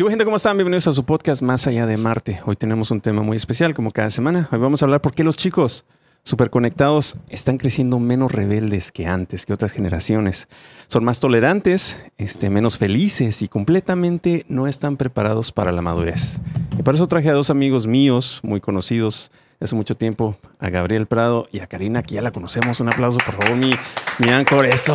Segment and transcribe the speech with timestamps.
[0.00, 0.24] ¿Qué gente?
[0.24, 0.56] ¿Cómo están?
[0.56, 2.40] Bienvenidos a su podcast Más Allá de Marte.
[2.46, 4.48] Hoy tenemos un tema muy especial, como cada semana.
[4.50, 5.84] Hoy vamos a hablar por qué los chicos
[6.22, 10.48] superconectados están creciendo menos rebeldes que antes, que otras generaciones.
[10.88, 16.40] Son más tolerantes, este, menos felices y completamente no están preparados para la madurez.
[16.78, 19.30] Y para eso traje a dos amigos míos, muy conocidos
[19.60, 22.80] hace mucho tiempo, a Gabriel Prado y a Karina, que ya la conocemos.
[22.80, 23.74] Un aplauso, por favor, mi,
[24.18, 24.66] mi Ancor.
[24.66, 24.94] Eso.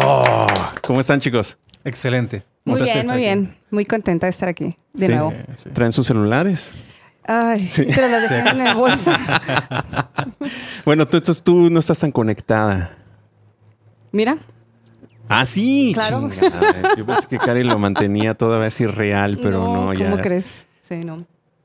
[0.86, 1.58] ¿Cómo están, chicos?
[1.84, 2.44] Excelente.
[2.64, 3.56] Muy bien, muy bien.
[3.70, 5.12] Muy contenta de estar aquí de Sí.
[5.14, 5.34] nuevo.
[5.56, 5.70] Sí.
[5.70, 6.72] ¿Traen sus celulares?
[7.28, 10.10] Ay, pero lo dejé en la bolsa.
[10.86, 12.96] Bueno, tú, no estás tan conectada.
[14.12, 14.38] Mira,
[15.28, 15.92] Ah, sí.
[15.96, 16.30] Claro.
[16.30, 16.96] chingada.
[16.96, 20.12] Yo pensé que Karen lo mantenía todavía así real, pero no, ya.
[20.12, 20.68] ¿Cómo crees?
[20.82, 21.18] Sí, no.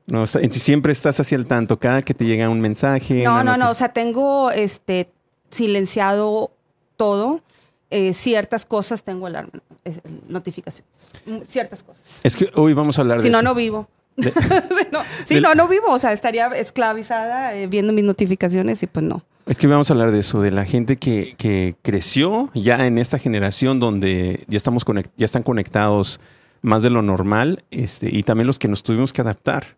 [0.07, 1.77] No, o sea, siempre estás así al tanto.
[1.79, 3.23] Cada que te llega un mensaje.
[3.23, 3.69] No, no, no.
[3.71, 5.09] O sea, tengo este
[5.49, 6.51] silenciado
[6.97, 7.41] todo.
[7.89, 9.51] Eh, ciertas cosas tengo alarma,
[9.83, 11.09] eh, notificaciones.
[11.25, 12.21] Mm, Ciertas cosas.
[12.23, 13.43] Es que hoy vamos a hablar Si de no, eso.
[13.43, 13.89] no vivo.
[14.15, 14.31] De-
[14.77, 15.87] Si no, si no, no vivo.
[15.89, 19.23] O sea, estaría esclavizada eh, viendo mis notificaciones y pues no.
[19.45, 22.97] Es que vamos a hablar de eso, de la gente que, que creció ya en
[22.97, 26.21] esta generación donde ya estamos conect- ya están conectados
[26.61, 29.75] más de lo normal, este, y también los que nos tuvimos que adaptar.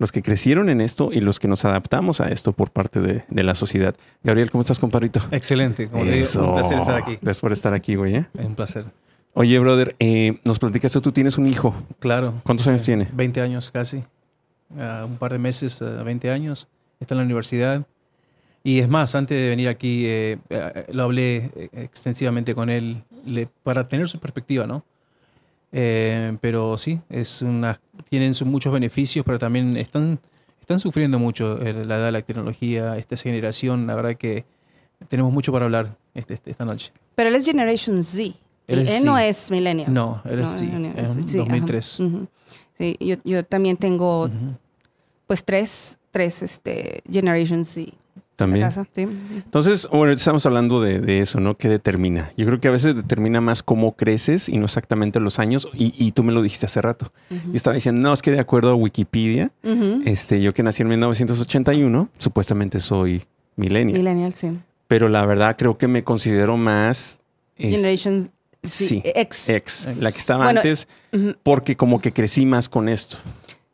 [0.00, 3.24] Los que crecieron en esto y los que nos adaptamos a esto por parte de,
[3.28, 3.94] de la sociedad.
[4.24, 5.20] Gabriel, ¿cómo estás, compadrito?
[5.30, 5.88] Excelente.
[5.88, 6.44] Como te digo, Eso.
[6.48, 7.18] un placer estar aquí.
[7.20, 8.16] Gracias por estar aquí, güey.
[8.16, 8.26] ¿eh?
[8.36, 8.86] Es un placer.
[9.34, 11.74] Oye, brother, eh, nos platicaste, tú tienes un hijo.
[12.00, 12.34] Claro.
[12.44, 13.06] ¿Cuántos años tiene?
[13.12, 14.02] 20 años casi.
[14.76, 16.66] Ah, un par de meses, ah, 20 años.
[16.98, 17.86] Está en la universidad.
[18.64, 23.02] Y es más, antes de venir aquí, eh, eh, lo hablé eh, extensivamente con él
[23.26, 24.82] le- para tener su perspectiva, ¿no?
[25.72, 30.18] Eh, pero sí, es una, tienen muchos beneficios, pero también están,
[30.60, 33.86] están sufriendo mucho eh, la edad de la tecnología, esta generación.
[33.86, 34.44] La verdad que
[35.08, 36.92] tenemos mucho para hablar este- este- esta noche.
[37.14, 38.34] Pero él es Generation Z.
[38.66, 39.92] Él Él, es no es millennial.
[39.92, 42.00] No, él es No, sí, no, no, es sí, sí, 2003.
[42.00, 42.28] ajá, ujú.
[42.78, 44.56] Sí, yo, yo también tengo Ujú.
[45.26, 47.92] pues tres, tres este, Generation Z.
[48.40, 48.66] También.
[48.66, 49.02] casa, sí.
[49.02, 51.56] Entonces, bueno, estamos hablando de, de eso, ¿no?
[51.56, 52.32] ¿Qué determina?
[52.36, 55.68] Yo creo que a veces determina más cómo creces y no exactamente los años.
[55.74, 57.12] Y, y tú me lo dijiste hace rato.
[57.30, 59.50] Yo estaba diciendo, no, es que de acuerdo a Wikipedia,
[60.04, 63.24] este, yo que nací en 1981, supuestamente soy
[63.56, 63.98] millennial.
[63.98, 64.58] Millennial, sí.
[64.88, 67.20] Pero la verdad creo que me considero más
[67.56, 68.32] es- Generation Z.
[68.64, 69.48] sí, X.
[69.48, 69.96] ex, Ex.
[70.00, 70.88] la que estaba Bueno, antes,
[71.42, 73.16] porque como que crecí más con esto.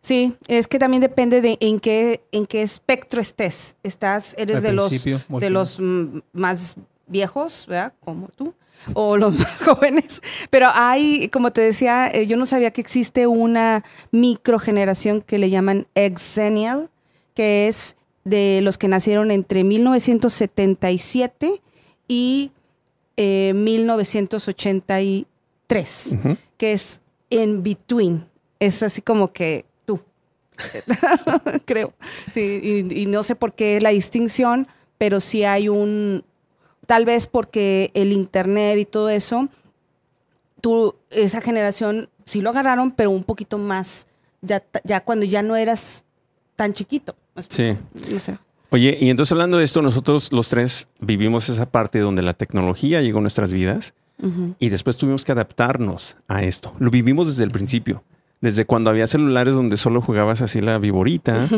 [0.07, 3.75] Sí, es que también depende de en qué, en qué espectro estés.
[3.83, 6.77] Estás, eres Al de los, de los mm, más
[7.09, 7.93] viejos, ¿verdad?
[8.05, 8.55] Como tú.
[8.95, 10.23] O los más jóvenes.
[10.49, 15.51] Pero hay, como te decía, eh, yo no sabía que existe una microgeneración que le
[15.51, 16.89] llaman Exennial,
[17.35, 21.61] que es de los que nacieron entre 1977
[22.07, 22.53] y
[23.17, 25.27] eh, 1983
[26.13, 26.37] Ujú.
[26.59, 28.25] que es in between.
[28.61, 29.65] Es así como que
[31.65, 31.93] creo.
[32.33, 34.67] Sí, y, y no sé por qué la distinción,
[34.99, 36.25] pero sí hay un,
[36.87, 39.49] tal vez porque el internet y todo eso,
[40.61, 44.07] tú, esa generación sí lo agarraron, pero un poquito más,
[44.43, 46.05] ya, ya cuando ya no eras
[46.57, 47.15] tan chiquito.
[47.51, 47.77] Sí.
[48.11, 48.39] No sé.
[48.71, 53.01] Oye, y entonces hablando de esto, nosotros los tres vivimos esa parte donde la tecnología
[53.01, 54.55] llegó a nuestras vidas Ujú.
[54.59, 56.75] y después tuvimos que adaptarnos a esto.
[56.79, 58.03] Lo vivimos desde el principio,
[58.41, 61.49] desde cuando había celulares donde solo jugabas así la viborita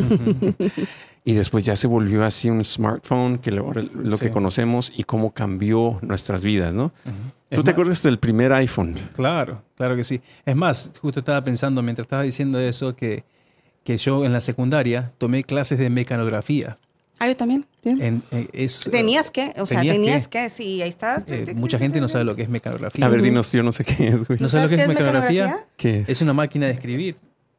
[1.25, 4.25] y después ya se volvió así un smartphone, que lo, lo Sí.
[4.27, 6.89] que conocemos y cómo cambió nuestras vidas, ¿no?
[7.03, 7.11] ¿Tú
[7.49, 8.95] Es te más- acuerdas del primer iPhone?
[9.15, 10.21] Claro, claro que sí.
[10.45, 13.23] Es más, justo estaba pensando mientras estaba diciendo eso que,
[13.83, 16.77] que yo en la secundaria tomé clases de mecanografía.
[17.19, 17.65] Ah, yo también.
[17.83, 20.39] En, eh, es, Tenías que, o sea, tenías tenías que.
[20.43, 21.23] que, sí, ahí estás.
[21.27, 23.05] eh, mucha gente no sabe lo que es mecanografía.
[23.05, 24.39] A ver, dinos, yo no sé qué es, güey.
[24.39, 25.65] ¿No sabes lo que es mecanografía?
[25.77, 26.09] ¿Qué es?
[26.09, 27.17] Es una máquina de escribir.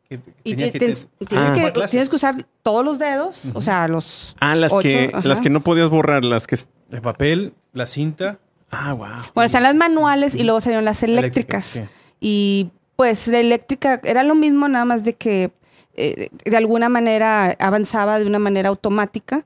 [0.08, 1.52] que Y te- que tienes, te- tienes Ah.
[1.72, 4.34] que, tienes que usar todos los dedos, o sea, los...
[4.40, 5.28] Ah, las ocho, que, ajá.
[5.28, 6.58] las que no podías borrar, las que...
[6.90, 8.38] el papel, la cinta.
[8.72, 9.06] Ah, wow.
[9.34, 11.82] Bueno, están las manuales y luego salieron las Eléctricas, sí.
[12.20, 15.52] Y pues la eléctrica era lo mismo, nada más de que
[16.00, 19.44] eh, de alguna manera avanzaba de una manera automática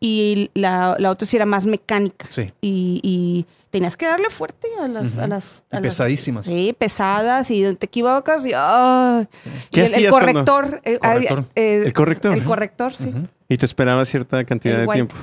[0.00, 2.26] y la, la otra sí era más mecánica.
[2.28, 2.52] Sí.
[2.60, 5.18] Y, y tenías que darle fuerte a las...
[5.18, 6.46] a Y las- pesadísimas.
[6.46, 8.52] Sí, pesadas y te equivocas y...
[8.54, 9.26] ¡ay!
[9.70, 10.80] ¿Qué Y el, el corrector.
[10.84, 11.44] eh, Corrector.
[11.54, 12.32] eh, El corrector.
[12.34, 13.12] El corrector, sí.
[13.48, 15.16] Y te esperaba cierta cantidad El de tiempo.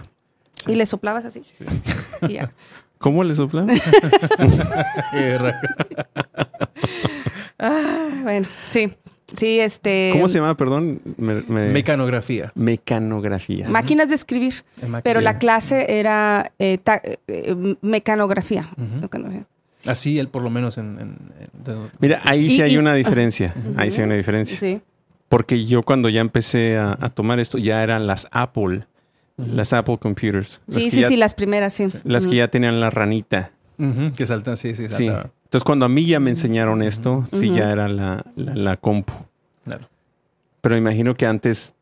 [0.67, 1.43] Y le soplabas así.
[2.27, 2.51] Y ya.
[2.97, 3.67] ¿Cómo le soplaba?
[5.11, 5.57] Qué raro.
[7.59, 8.93] Ah, bueno, sí.
[9.37, 10.09] Sí, este.
[10.13, 10.55] ¿Cómo se llama?
[10.57, 10.99] Perdón.
[11.17, 12.51] Me- me- Mecanografía.
[12.55, 13.67] Mecanografía.
[13.69, 14.53] Máquinas de escribir.
[14.81, 15.01] Máquina.
[15.01, 18.69] Pero la clase era eh, ta- eh, mecanografía.
[19.01, 19.45] Mecanografía.
[19.85, 20.97] Así, él por lo menos en...
[20.99, 21.17] en-
[21.67, 23.53] en- Mira, ahí sí Y- hay y- una diferencia.
[23.75, 24.57] Ahí sí hay una diferencia.
[24.57, 24.81] Sí.
[25.29, 28.85] Porque yo cuando ya empecé a, a tomar esto, ya eran las Apple,
[29.37, 30.61] las Apple Computers.
[30.67, 31.87] las Sí, sí, ya- sí, las primeras, sí.
[32.03, 33.51] Las que ya tenían la ranita.
[34.15, 35.09] Que saltan, sí, sí, Sí.
[35.53, 39.13] Entonces cuando a mí ya me enseñaron esto, sí ya era la, la, la compu.
[39.63, 39.87] Claro.
[40.61, 41.75] Pero imagino que antes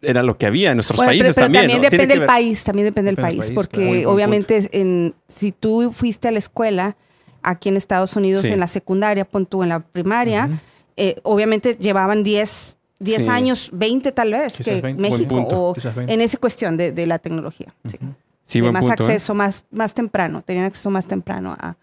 [0.00, 1.62] era lo que había en nuestros Bueno, países pero, pero también.
[1.64, 1.88] también ¿no?
[1.90, 4.14] Tiene depende del país, también depende del Depende del país, país, porque claro.
[4.14, 6.96] Obviamente en, si tú fuiste a la escuela
[7.42, 8.48] aquí en Estados Unidos, Sí.
[8.52, 10.48] en la secundaria, pon tú en la primaria,
[10.96, 13.28] eh, obviamente llevaban 10, 10 Sí.
[13.28, 15.02] años, 20 tal vez, Quizás que 20.
[15.02, 15.64] Buen México, punto.
[15.68, 16.14] o Quizás 20.
[16.14, 17.74] en esa cuestión de, de la tecnología.
[17.86, 17.98] sí.
[18.46, 19.06] Sí, buen más punto, ¿eh?
[19.12, 21.76] acceso más, más temprano, tenían acceso más temprano a,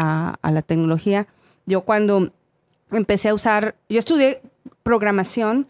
[0.00, 1.26] a- la tecnología.
[1.66, 2.30] Yo cuando
[2.92, 4.40] empecé a usar, yo estudié
[4.82, 5.66] programación,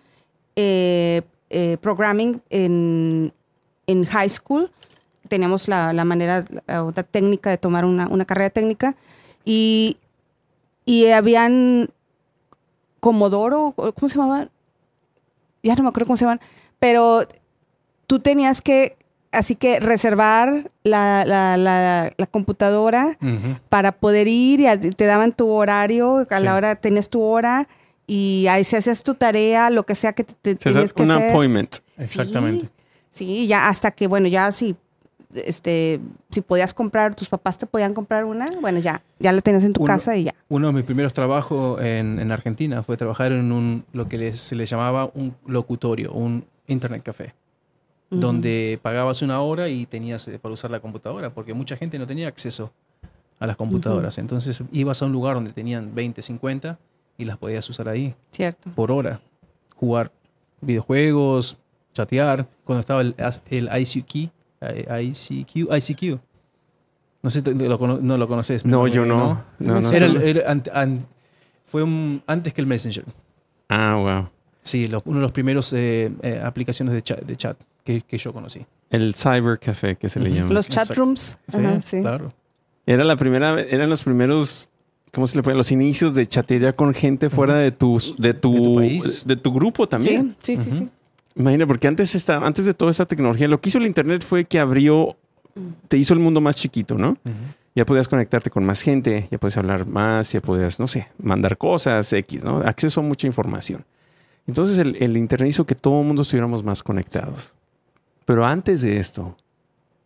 [0.57, 3.33] eh, eh, programming en,
[3.87, 4.71] en high school.
[5.29, 8.97] Teníamos la, la manera, la técnica de tomar una, una carrera técnica
[9.45, 9.97] y,
[10.85, 11.91] y habían
[13.01, 14.51] Comodoro, ¿cómo se llamaban?
[15.63, 16.41] Ya no me acuerdo cómo se llaman,
[16.79, 17.27] pero
[18.07, 18.97] tú tenías que,
[19.37, 23.19] así que reservar la, la- la- la computadora
[23.69, 26.45] para poder ir y te daban tu horario, a Sí.
[26.45, 27.69] la hora tenías tu hora
[28.07, 31.11] y ahí se hacías tu tarea, lo que sea que te, Se tenías que un
[31.11, 31.31] hacer.
[31.31, 31.77] appointment.
[31.99, 32.67] Exactamente.
[33.11, 34.77] Sí, sí, ya hasta que, bueno, ya si,
[35.35, 36.01] este,
[36.31, 39.73] si podías comprar, tus papás te podían comprar una, bueno, ya, ya la tenías en
[39.73, 40.35] tu Uno- casa y ya.
[40.49, 44.41] Uno de mis primeros trabajos en, en Argentina fue trabajar en un, lo que les-
[44.41, 47.35] se le llamaba un locutorio, un internet café,
[48.09, 52.07] Donde pagabas una hora y tenías eh, para usar la computadora, porque mucha gente no
[52.07, 52.73] tenía acceso
[53.41, 54.19] a las computadoras.
[54.19, 56.79] Entonces ibas a un lugar donde tenían 20, 50
[57.19, 58.71] y las podías usar ahí Cierto.
[58.77, 59.21] por hora.
[59.75, 60.13] Jugar
[60.61, 61.57] videojuegos,
[61.95, 63.15] chatear, cuando estaba el,
[63.51, 64.31] el ICQ,
[64.61, 66.21] eh, ICQ, ICQ.
[67.23, 68.65] No sé, lo, no lo conoces.
[68.65, 69.43] No, yo no.
[69.59, 70.21] No, no, Era, no.
[70.21, 71.07] el- era ant- an-
[71.65, 73.05] fue un- antes que el Messenger.
[73.69, 74.29] Ah, wow.
[74.63, 77.57] Sí, lo- uno de los primeros eh, eh, aplicaciones de chat, de chat
[77.87, 78.67] que, que yo conocí.
[78.91, 80.51] El cyber café que se le llama.
[80.51, 81.01] Los chat Exacto.
[81.03, 81.39] rooms.
[81.49, 82.01] Sí, ajá, sí.
[82.03, 82.29] claro.
[82.85, 84.69] Era la primera, vez- eran los primeros,
[85.13, 85.57] ¿cómo se le puede?
[85.57, 89.27] Los inicios de chatear con gente fuera de tu, de tu, De tu país.
[89.27, 90.37] de tu grupo también.
[90.41, 90.89] Sí, sí, sí, sí.
[91.37, 94.45] Imagina, porque antes estaba, antes de toda esta tecnología, lo que hizo el internet fue
[94.45, 95.17] que abrió,
[95.89, 97.17] te hizo el mundo más chiquito, ¿no?
[97.75, 101.59] Ya podías conectarte con más gente, ya podías hablar más, ya podías, no sé, mandar
[101.59, 102.59] cosas, X, ¿no?
[102.59, 103.85] Acceso a mucha información.
[104.47, 107.53] Entonces el, el internet hizo que todo el mundo estuviéramos más conectados.
[108.27, 109.37] Pero antes de esto,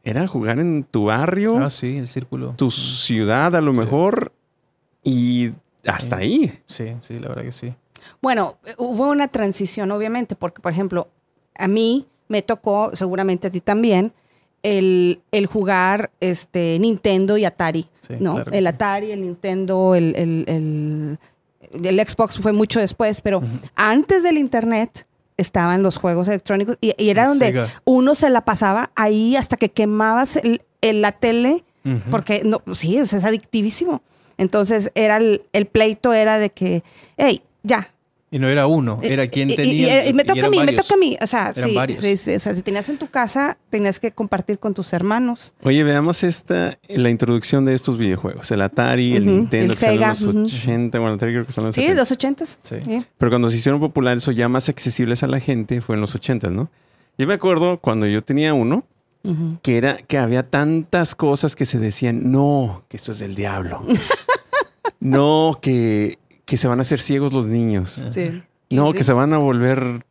[0.04, 2.54] era jugar en tu barrio, Ah, sí, el círculo.
[2.56, 3.80] tu ciudad a lo Sí.
[3.80, 4.32] mejor,
[5.02, 5.50] y
[5.84, 6.22] hasta Sí.
[6.22, 6.58] ahí.
[6.66, 7.74] Sí, sí, la verdad que sí.
[8.22, 11.08] Bueno, eh, hubo una transición, obviamente, porque, por ejemplo,
[11.56, 14.12] a mí me tocó, seguramente a ti también,
[14.62, 17.86] el, el jugar este, Nintendo y Atari.
[18.00, 18.34] Sí, ¿no?
[18.34, 18.68] claro el sí.
[18.68, 21.18] Atari, el Nintendo, el, el, el-
[21.86, 23.40] el Xbox fue mucho después, pero
[23.76, 25.06] antes del Internet
[25.40, 27.46] estaban los juegos electrónicos y, y era donde
[27.84, 31.64] uno se la pasaba ahí hasta que quemabas el- el- la tele
[32.10, 34.02] porque no, sí, o sea, es adictivísimo.
[34.36, 36.82] Entonces era el, el pleito era de que,
[37.16, 37.92] hey, ya.
[38.32, 40.06] Y no era uno, era Eh, quien y- y- tenía.
[40.06, 41.16] Y, y me toca a mí, me toca a mí.
[41.20, 42.04] O sea, Eran sí, varios.
[42.04, 45.52] sí, sí, o sea, si tenías en tu casa, tenías que compartir con tus hermanos.
[45.64, 48.48] Oye, veamos esta, la introducción de estos videojuegos.
[48.52, 50.42] El Atari, el Nintendo, el Sega, los ujú.
[50.44, 52.00] 80, bueno, el Atari creo que son los Sí, 70.
[52.02, 52.58] los ochentas.
[52.62, 52.76] Sí.
[52.84, 53.04] Sí.
[53.18, 56.14] Pero cuando se hicieron populares o ya más accesibles a la gente fue en los
[56.14, 56.70] 80, ¿no?
[57.18, 58.84] Yo me acuerdo cuando yo tenía uno,
[59.24, 59.58] Ujú.
[59.60, 63.82] que era que había tantas cosas que se decían, no, que esto es del diablo.
[65.00, 66.18] no, que,
[66.50, 68.02] que se van a hacer ciegos los niños.
[68.10, 68.42] Sí.
[68.70, 68.98] No, Sí.
[68.98, 70.04] que se van a volver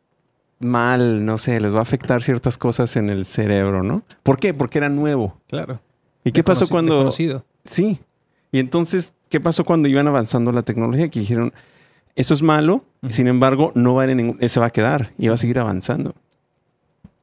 [0.58, 4.02] mal, no sé, les va a afectar ciertas cosas en el cerebro, ¿no?
[4.22, 4.54] ¿Por qué?
[4.54, 5.38] Porque era nuevo.
[5.48, 5.80] Claro.
[6.24, 6.94] ¿Y qué pasó cuando...
[6.94, 7.44] desconocido.
[7.66, 8.00] Sí.
[8.52, 11.10] Y entonces, ¿qué pasó cuando iban avanzando la tecnología?
[11.10, 11.52] Que dijeron,
[12.16, 14.70] eso es malo, sin embargo, no va a ir en ningún, eh, se va a
[14.70, 16.14] quedar y va a seguir avanzando.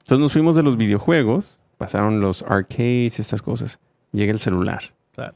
[0.03, 3.79] Entonces nos fuimos de los videojuegos, pasaron los arcades y estas cosas.
[4.11, 4.93] Llega el celular.
[5.15, 5.33] Claro.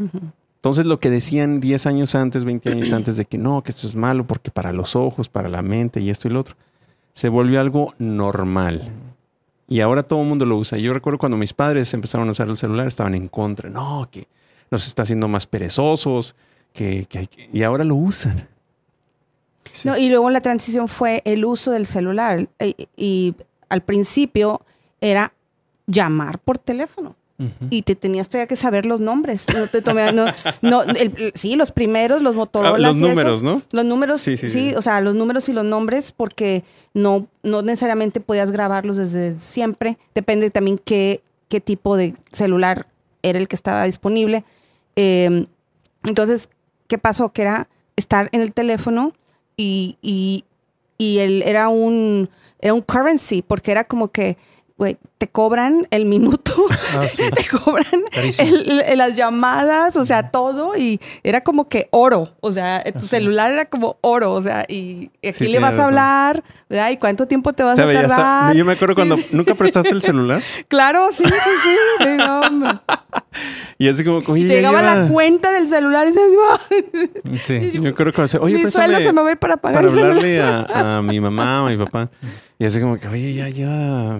[0.00, 0.18] Ujú.
[0.64, 3.86] Entonces lo que decían 10 años antes, 20 años antes de que no, que esto
[3.86, 6.56] es malo porque para los ojos, para la mente y esto y lo otro,
[7.12, 8.90] se volvió algo normal.
[9.68, 10.78] Y ahora todo el mundo lo usa.
[10.78, 13.68] Yo recuerdo cuando mis padres empezaron a usar el celular, estaban en contra.
[13.68, 14.26] No, que
[14.70, 16.34] nos está haciendo más perezosos,
[16.72, 18.48] que, que hay que- Y ahora lo usan.
[19.70, 19.86] Sí.
[19.86, 22.48] No, y luego la transición fue el uso del celular.
[22.58, 23.34] Y, y
[23.68, 24.62] al principio
[25.02, 25.34] era
[25.86, 27.16] llamar por teléfono.
[27.70, 29.46] Y te tenías todavía que saber los nombres.
[29.54, 30.26] No te tomé- no,
[30.62, 32.74] no, el- sí, los primeros, los Motorola.
[32.76, 33.62] Ah, los números, ¿no?
[33.72, 34.74] Los números, Sí, sí, sí, sí.
[34.76, 39.98] o sea, los números y los nombres, porque no, no necesariamente podías grabarlos desde siempre.
[40.14, 42.86] Depende también qué, qué tipo de celular
[43.22, 44.44] era el que estaba disponible.
[44.96, 45.46] Eh,
[46.04, 46.48] entonces,
[46.86, 47.32] ¿qué pasó?
[47.32, 49.12] Que era estar en el teléfono
[49.56, 50.44] y, y
[50.96, 54.36] y él era un, era un currency, porque era como que,
[54.76, 56.52] güey, te cobran el minuto,
[56.98, 57.22] Ah, sí.
[57.34, 57.86] te cobran
[58.38, 62.98] el- el- las llamadas, o sea, todo, y era como que oro, o sea, tu
[62.98, 63.06] Así.
[63.08, 66.90] celular era como oro, o sea, y aquí Sí, le vas a hablar, ¿verdad?
[66.90, 68.54] ¿Y cuánto tiempo te vas a tardar?
[68.56, 69.26] yo me acuerdo cuando sí.
[69.32, 71.32] nunca prestaste el celular Claro, sí, sí,
[72.02, 72.64] sí.
[73.78, 76.12] Y así como, oye, ya llegaba lleva- la cuenta del celular y
[76.50, 76.58] "Ah,
[77.36, 77.70] Sí.
[77.72, 79.94] Yo acuerdo cuando, oye, mi sueldo se me va a ir para pagar para el
[79.94, 80.16] celular.
[80.16, 82.08] hablarle a, a mi mamá o a mi papá.
[82.58, 84.18] Y así como que, oye, ya lleva...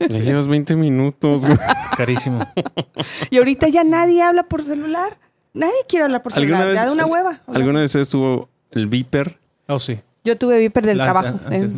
[0.00, 1.46] Ya llevas 20 minutos.
[1.46, 1.58] güey.
[1.96, 2.40] Carísimo.
[3.30, 5.16] Y ahorita ya nadie habla por celular.
[5.54, 6.66] Nadie quiere hablar por ¿Alguna celular.
[6.68, 7.40] vez- ya de una hueva.
[7.46, 9.38] ¿Alguna vez ustedes tuvo el beeper?
[9.68, 9.98] Oh, sí.
[10.24, 11.40] Yo tuve Viper del La- trabajo.
[11.50, 11.68] eh,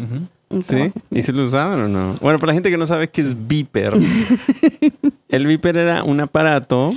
[0.63, 0.63] ¿Sí?
[0.67, 0.93] trabajo.
[1.11, 2.15] ¿Y si lo usaban o no?
[2.21, 3.95] Bueno, para la gente que no sabe qué es beeper.
[5.29, 6.95] el beeper era un aparato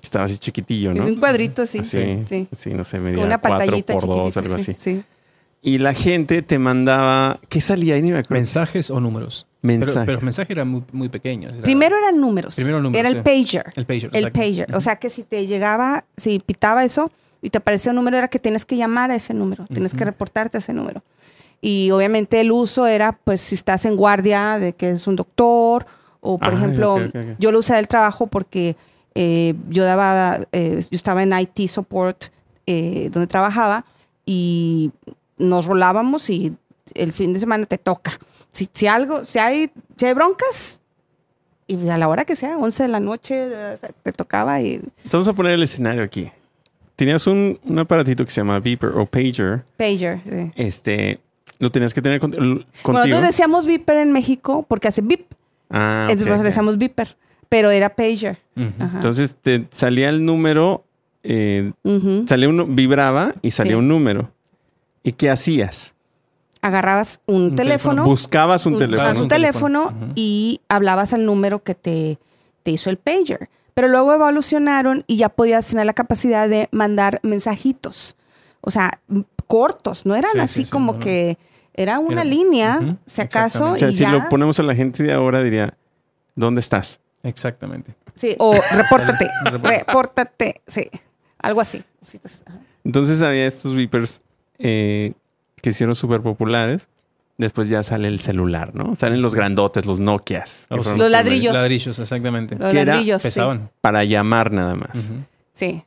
[0.00, 1.04] estaba así chiquitillo, ¿no?
[1.04, 1.78] Es un cuadrito así.
[1.78, 2.48] Así, Sí.
[2.56, 4.40] sí, no sé, Con medía una 4 pantallita por 2, chiquitita.
[4.40, 4.74] algo sí, así.
[4.78, 5.02] sí.
[5.64, 7.38] Y la gente te mandaba...
[7.48, 8.02] ¿Qué salía ahí?
[8.02, 8.34] Ni me acuerdo.
[8.34, 9.46] ¿Mensajes o números?
[9.62, 9.94] Mensajes.
[9.94, 11.52] Pero, pero los mensajes eran muy, muy pequeños.
[11.52, 12.56] Era- Primero eran números.
[12.56, 13.22] Primero números, Era el sí.
[13.22, 13.72] pager.
[13.76, 14.10] El pager.
[14.12, 14.40] El exacto.
[14.40, 14.74] pager.
[14.74, 18.26] O sea que si te llegaba, si pitaba eso y te aparecía un número, era
[18.26, 19.66] que tienes que llamar a ese número.
[19.72, 21.04] Tienes que reportarte a ese número.
[21.60, 25.86] Y obviamente el uso era, pues, si estás en guardia de que es un doctor,
[26.20, 26.98] o por Ay, ejemplo,
[27.38, 28.74] yo lo usé del trabajo porque
[29.14, 32.24] eh, yo daba, eh, yo estaba en IT support
[32.66, 33.84] eh, donde trabajaba
[34.26, 34.90] y
[35.38, 36.54] nos rolábamos y
[36.94, 38.12] el fin de semana te toca.
[38.50, 40.80] Si, si algo, si hay, si hay broncas,
[41.66, 43.48] y a la hora que sea, 11 de la noche,
[44.02, 46.30] te tocaba y Vamos a poner el escenario aquí.
[46.96, 49.62] Tenías un, un aparatito que se llama beeper o pager.
[49.76, 50.20] pager.
[50.28, 50.52] sí.
[50.56, 51.18] Este,
[51.58, 52.92] lo tenías que tener con- contigo.
[52.92, 55.24] nosotros decíamos beeper en México porque hace beep,
[55.70, 57.16] ah, entonces decíamos beeper,
[57.48, 58.38] pero era pager.
[58.56, 58.66] Ujú.
[58.78, 58.96] Ajá.
[58.96, 60.84] Entonces te salía el número,
[61.22, 62.24] eh, Ujú.
[62.28, 63.78] salía uno, vibraba y salía Sí.
[63.78, 64.30] un número.
[65.02, 65.94] ¿Y qué hacías?
[66.60, 68.04] Agarrabas un, Un teléfono, teléfono.
[68.04, 69.08] Buscabas un un- teléfono.
[69.10, 72.18] ajá, un teléfono y hablabas al número que te,
[72.62, 73.48] te hizo el pager.
[73.74, 78.16] Pero luego evolucionaron y ya podías tener la capacidad de mandar mensajitos.
[78.60, 79.00] O sea,
[79.48, 80.98] cortos, no eran Sí, así sí, sí, como no.
[81.00, 81.36] que
[81.74, 84.12] era una Era- línea, Ujú, si acaso, O sea, y si ya.
[84.12, 85.74] lo ponemos a la gente de ahora, diría,
[86.36, 87.00] ¿dónde estás?
[87.24, 87.94] Exactamente.
[88.14, 89.26] Sí, o repórtate,
[89.62, 90.60] Repórtate.
[90.66, 90.88] sí,
[91.38, 91.82] algo así.
[92.84, 94.20] Entonces había estos beepers
[94.62, 95.12] eh,
[95.60, 96.88] que hicieron súper populares.
[97.38, 98.94] Después ya sale el celular, ¿no?
[98.94, 100.66] Salen los grandotes, los Nokias.
[100.70, 100.96] Oh, sí.
[100.96, 101.52] Los ladrillos.
[101.52, 102.56] Ladrillos, exactamente.
[102.56, 103.40] Los Que ladrillos, sí.
[103.80, 104.90] Para llamar nada más.
[105.52, 105.82] Sí.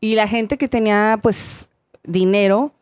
[0.00, 1.70] Y la gente que tenía, pues,
[2.02, 2.72] dinero,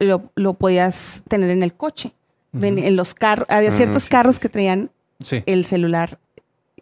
[0.00, 2.12] lo, lo podías tener en el coche.
[2.60, 5.42] En los carros, había Ah, ciertos sí, carros sí, que traían Sí.
[5.46, 6.18] el celular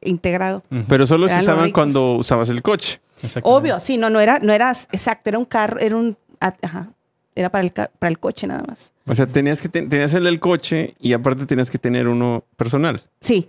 [0.03, 0.63] integrado.
[0.89, 3.01] Pero solo se Eran usaban cuando usabas el coche.
[3.23, 3.49] Exactamente.
[3.73, 6.89] Obvio, sí, no, no era, no era exacto, era un carro, era un, ah, ajá,
[7.35, 8.93] era para el, para el coche nada más.
[9.07, 12.45] O sea, tenías que te- tenías el del coche y aparte tenías que tener uno
[12.57, 13.03] personal.
[13.21, 13.49] Sí,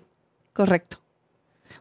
[0.54, 0.98] correcto.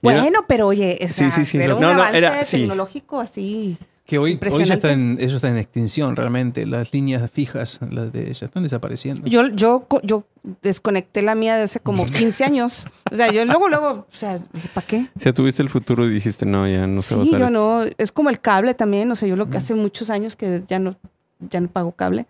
[0.02, 2.42] Era- Bueno, pero oye, o Sí, sea, sí, sí, era no, un no, avance era-
[2.45, 2.59] sí.
[2.61, 3.76] tecnológico así.
[4.07, 6.66] Que hoy, hoy ya está en, eso está en extinción realmente.
[6.66, 9.25] Las líneas fijas las de, ya están desapareciendo.
[9.28, 10.25] Yo, yo, yo
[10.62, 12.87] desconecté la mía de hace como 15 años.
[13.12, 15.07] O sea, yo luego, luego, o sea, dije, ¿para qué?
[15.16, 17.40] O sea, tuviste el futuro y dijiste, no, ya no se va a Sí, usar
[17.40, 17.85] yo esto.
[17.85, 17.90] no.
[17.99, 19.09] Es como el cable también.
[19.12, 20.97] O sea, yo lo que hace muchos años que ya no,
[21.40, 22.26] ya no pago cable.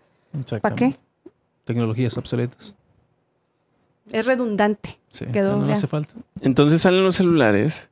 [0.61, 0.95] ¿Para qué?
[1.65, 2.75] Tecnologías obsoletas.
[4.11, 4.99] Es redundante.
[5.09, 6.13] Sí, Quedó ya no hace falta.
[6.41, 7.89] Entonces salen los celulares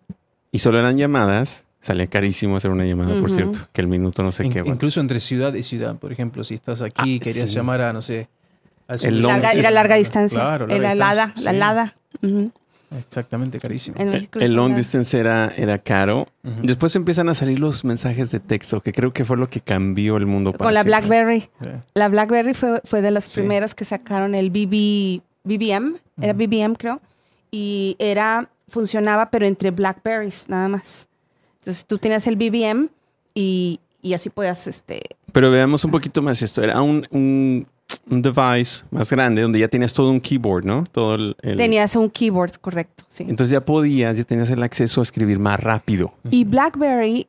[0.51, 1.65] y solo eran llamadas.
[1.81, 4.61] Salía carísimo hacer una llamada, por cierto, que el minuto no sé In- qué.
[4.61, 4.75] bueno.
[4.75, 7.55] incluso entre ciudad y ciudad, por ejemplo, si estás aquí y Ah, querías sí.
[7.55, 8.27] llamar a, no sé,
[8.87, 10.39] al El Larga, era larga distancia.
[10.41, 11.93] Claro, Era larga la.
[12.97, 13.97] Exactamente, carísimo.
[13.99, 16.27] En El, México el es long distance era, era caro.
[16.63, 20.17] Después empiezan a salir los mensajes de texto, que creo que fue lo que cambió
[20.17, 20.51] el mundo.
[20.53, 21.07] para Con la siempre.
[21.07, 21.49] BlackBerry.
[21.93, 23.41] La BlackBerry fue, fue de las Sí.
[23.41, 25.95] primeras que sacaron el BB, BBM.
[26.21, 26.33] Era.
[26.33, 26.99] BBM, creo.
[27.51, 31.07] Y era, funcionaba, pero entre Blackberries, nada más.
[31.59, 32.89] Entonces tú tenías el BBM
[33.35, 36.63] y, y así podías, este, Pero veamos un poquito más esto.
[36.63, 37.67] Era un, un,
[38.09, 40.83] un device más grande donde ya tenías todo un keyboard, ¿no?
[40.91, 43.25] Todo el, el- tenías un keyboard, correcto, sí.
[43.27, 46.13] Entonces ya podías, ya tenías el acceso a escribir más rápido.
[46.29, 47.27] Y BlackBerry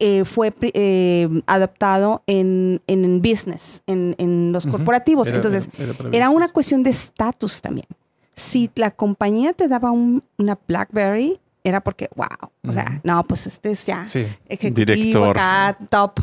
[0.00, 4.76] eh, fue eh, adaptado en, en business, en, en los Ujú.
[4.76, 5.26] corporativos.
[5.28, 7.86] Era- Entonces, era para era una cuestión de estatus también.
[8.34, 13.46] Si la compañía te daba un- una BlackBerry, era porque, wow, o sea, no, pues
[13.46, 14.24] este es ya Sí.
[14.48, 15.30] ejecutivo Director.
[15.30, 16.20] acá, top.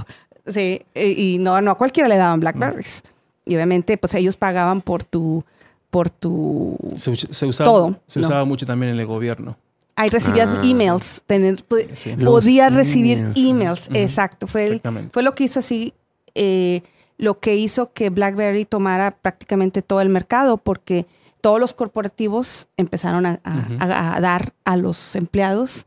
[0.48, 3.04] Sí, y no, no a cualquiera le daban Blackberries.
[3.46, 5.44] Y obviamente, pues ellos pagaban por tu,
[5.92, 6.78] por tu...
[6.96, 8.26] Se, us- se usaba, Todo, se ¿no?
[8.28, 9.56] usaba mucho también en el gobierno.
[9.96, 10.62] Ahí recibías Ah.
[10.64, 12.16] emails, tener, Sí.
[12.18, 13.90] Podías recibir emails.
[13.94, 14.46] exacto.
[14.48, 14.82] Fue,
[15.14, 15.94] fue lo que hizo así
[16.34, 16.82] eh,
[17.18, 21.06] lo que hizo que BlackBerry tomara prácticamente todo el mercado, porque
[21.40, 23.78] todos los corporativos empezaron a, a- Ujú.
[23.80, 25.86] a- a dar a los empleados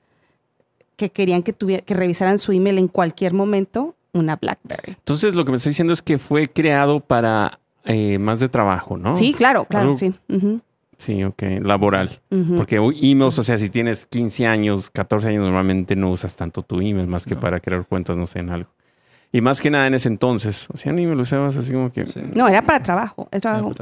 [0.96, 4.92] que querían que, tuviera, que revisaran su email en cualquier momento una BlackBerry.
[4.98, 8.96] Entonces, lo que me está diciendo es que fue creado para eh, más de trabajo,
[8.98, 9.16] ¿no?
[9.16, 10.12] Sí, claro, claro, Algo- sí.
[10.98, 12.20] Sí, ok, laboral.
[12.56, 16.80] Porque emails, o sea, si tienes 15 años, 14 años, normalmente no usas tanto tu
[16.80, 17.40] email más que No.
[17.40, 18.68] para crear cuentas, no sé, en algo.
[19.30, 21.92] Y más que nada en ese entonces, o sea, ni me lo usabas así como
[21.92, 22.04] que...
[22.06, 22.20] Sí.
[22.34, 23.72] No, era para trabajo, es trabajo.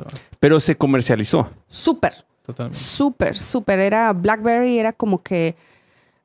[0.40, 1.50] Pero se comercializó.
[1.68, 2.12] Súper,
[2.44, 2.76] Totalmente.
[2.76, 3.78] súper, súper.
[3.78, 5.54] Era BlackBerry, era como que,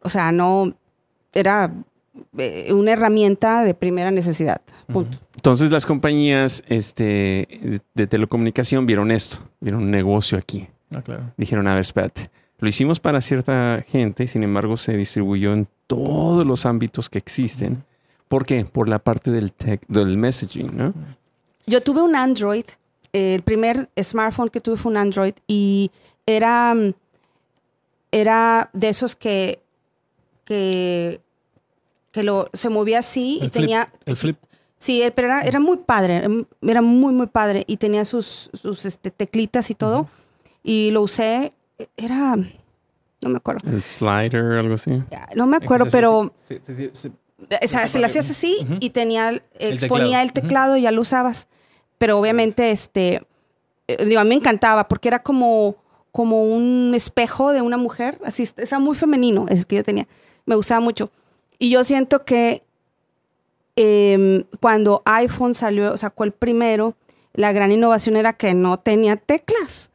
[0.01, 0.73] o sea, no,
[1.33, 1.71] era
[2.71, 4.61] una herramienta de primera necesidad.
[4.91, 5.17] Punto.
[5.35, 7.03] Entonces las compañías este,
[7.61, 10.67] de- de telecomunicación vieron esto, vieron un negocio aquí.
[10.93, 11.23] Ah, claro.
[11.37, 12.29] Dijeron, a ver, espérate.
[12.59, 17.83] Lo hicimos para cierta gente, sin embargo se distribuyó en todos los ámbitos que existen.
[18.27, 18.65] ¿Por qué?
[18.65, 20.93] Por la parte del tech, del messaging, ¿no?
[21.65, 22.65] Yo tuve un Android,
[23.13, 25.91] eh, el primer smartphone que tuve fue un Android y
[26.25, 26.93] era, mm,
[28.11, 29.59] era de esos que,
[30.45, 31.19] que,
[32.11, 34.37] que lo, se movía así y El flip, tenía, El flip.
[34.77, 38.49] sí, eh, pero era, era muy padre, em, era muy, muy padre y tenía sus,
[38.53, 40.09] sus este, teclitas y todo
[40.63, 44.91] y lo usé, eh, era, no me acuerdo, El slider, algo así.
[45.35, 46.59] no me acuerdo, pero se-
[47.63, 50.47] o sea, se le hacías así y tenía, El exponía el teclado.
[50.47, 51.47] teclado y ya lo usabas.
[51.97, 53.23] Pero obviamente, este,
[53.87, 55.75] eh, digo, a mí me encantaba porque era como,
[56.11, 60.07] como un espejo de una mujer, así, era muy femenino, es que yo tenía,
[60.45, 61.09] me gustaba mucho.
[61.61, 62.63] Y yo siento que
[63.75, 66.95] em, cuando iPhone salió, sacó el primero,
[67.33, 69.91] la gran innovación era que no tenía teclas.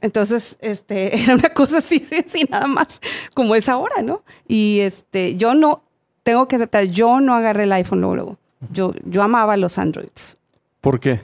[0.00, 3.00] Entonces, este, era una cosa así, así nada más,
[3.34, 4.22] como es ahora, ¿no?
[4.46, 5.82] Y este, yo no,
[6.22, 8.38] tengo que aceptar, yo no agarré el iPhone luego, luego.
[8.70, 10.36] Yo, yo amaba los Androids.
[10.80, 11.20] ¿Por qué?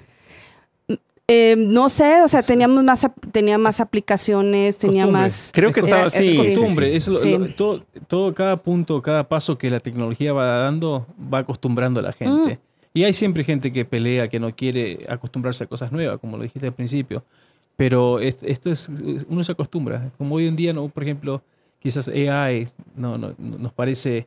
[1.31, 5.23] Eh, no sé, o sea, teníamos más, tenía más aplicaciones, tenía Costumbre.
[5.25, 5.51] más...
[5.53, 6.99] Creo que Es estaba sí, costumbre.
[7.07, 12.01] Lo- lo- todo, todo, cada punto, cada paso que la tecnología va dando, va acostumbrando
[12.01, 12.55] a la gente.
[12.55, 12.59] Mm.
[12.95, 16.45] Y hay siempre gente que pelea, que no quiere acostumbrarse a cosas nuevas, como lo
[16.45, 17.23] dijiste al principio.
[17.77, 18.89] Pero es- esto es,
[19.29, 20.11] uno se acostumbra.
[20.17, 21.43] Como hoy en día, no, por ejemplo,
[21.79, 24.27] quizás AI no, no- no- nos parece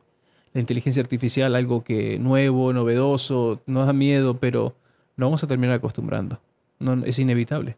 [0.54, 4.72] la inteligencia artificial algo que nuevo, novedoso, nos da miedo, pero
[5.16, 6.38] nos vamos a terminar acostumbrando.
[6.82, 7.76] No, es inevitable.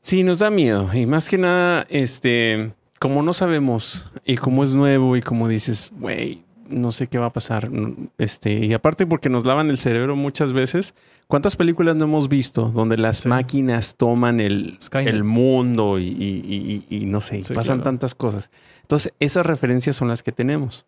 [0.00, 0.88] Sí, nos da miedo.
[0.94, 5.90] Y más que nada, este, como no sabemos y como es nuevo y como dices,
[5.98, 7.70] güey, no sé qué va a pasar.
[8.18, 10.94] Este, y aparte porque nos lavan el cerebro muchas veces.
[11.26, 13.28] ¿Cuántas películas no hemos visto donde las Sí.
[13.28, 17.82] máquinas toman el, el mundo y, y- y- y no sé, Sí, pasan claro.
[17.84, 18.50] tantas cosas?
[18.82, 20.86] Entonces, esas referencias son las que tenemos.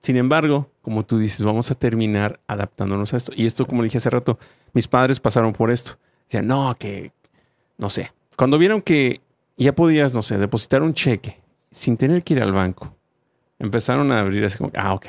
[0.00, 3.32] Sin embargo, como tú dices, vamos a terminar adaptándonos a esto.
[3.34, 4.38] Y esto, como dije hace rato,
[4.72, 5.98] mis padres pasaron por esto.
[6.28, 7.12] Decían, no, que,
[7.78, 8.12] no sé.
[8.36, 9.22] Cuando vieron que
[9.56, 12.94] ya podías, no sé, depositar un cheque sin tener que ir al banco,
[13.58, 15.06] empezaron a abrir así como, ah, ok,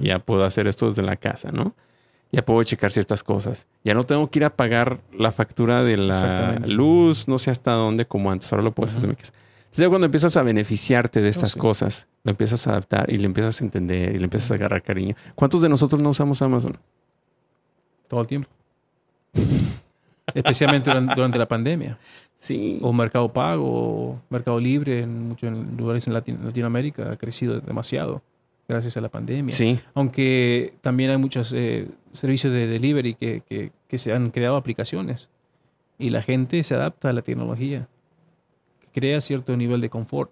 [0.00, 1.74] ya puedo hacer esto desde la casa, ¿no?
[2.32, 3.66] Ya puedo checar ciertas cosas.
[3.84, 7.72] Ya no tengo que ir a pagar la factura de la luz, no sé hasta
[7.72, 8.52] dónde, como antes.
[8.52, 9.32] Ahora lo puedes hacer desde mi casa.
[9.58, 11.58] Entonces, ya cuando empiezas a beneficiarte de estas sí.
[11.58, 14.82] cosas, lo empiezas a adaptar y le empiezas a entender y le empiezas a agarrar
[14.82, 15.14] cariño.
[15.34, 16.76] ¿Cuántos de nosotros no usamos Amazon?
[18.08, 18.48] Todo el tiempo.
[20.34, 21.98] Especialmente duran- durante, la pandemia.
[22.38, 22.78] Sí.
[22.82, 23.66] O Mercado Pago,
[24.12, 28.22] o Mercado Libre, en muchos lugares en Latin- Latinoamérica ha crecido demasiado
[28.68, 29.54] gracias a la pandemia.
[29.54, 29.78] Sí.
[29.94, 35.28] Aunque también hay muchos eh, servicios de delivery que, que- que se han creado aplicaciones
[35.98, 37.88] y la gente se adapta a la tecnología,
[38.94, 40.30] crea cierto nivel de confort,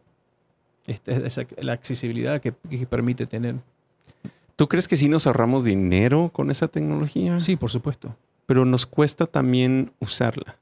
[0.87, 3.57] Esta- esa- la accesibilidad que, que permite tener.
[4.57, 7.39] ¿Tú crees que sí nos ahorramos dinero con esa tecnología?
[7.41, 8.17] Sí, por supuesto.
[8.49, 10.57] Pero nos cuesta también usarla.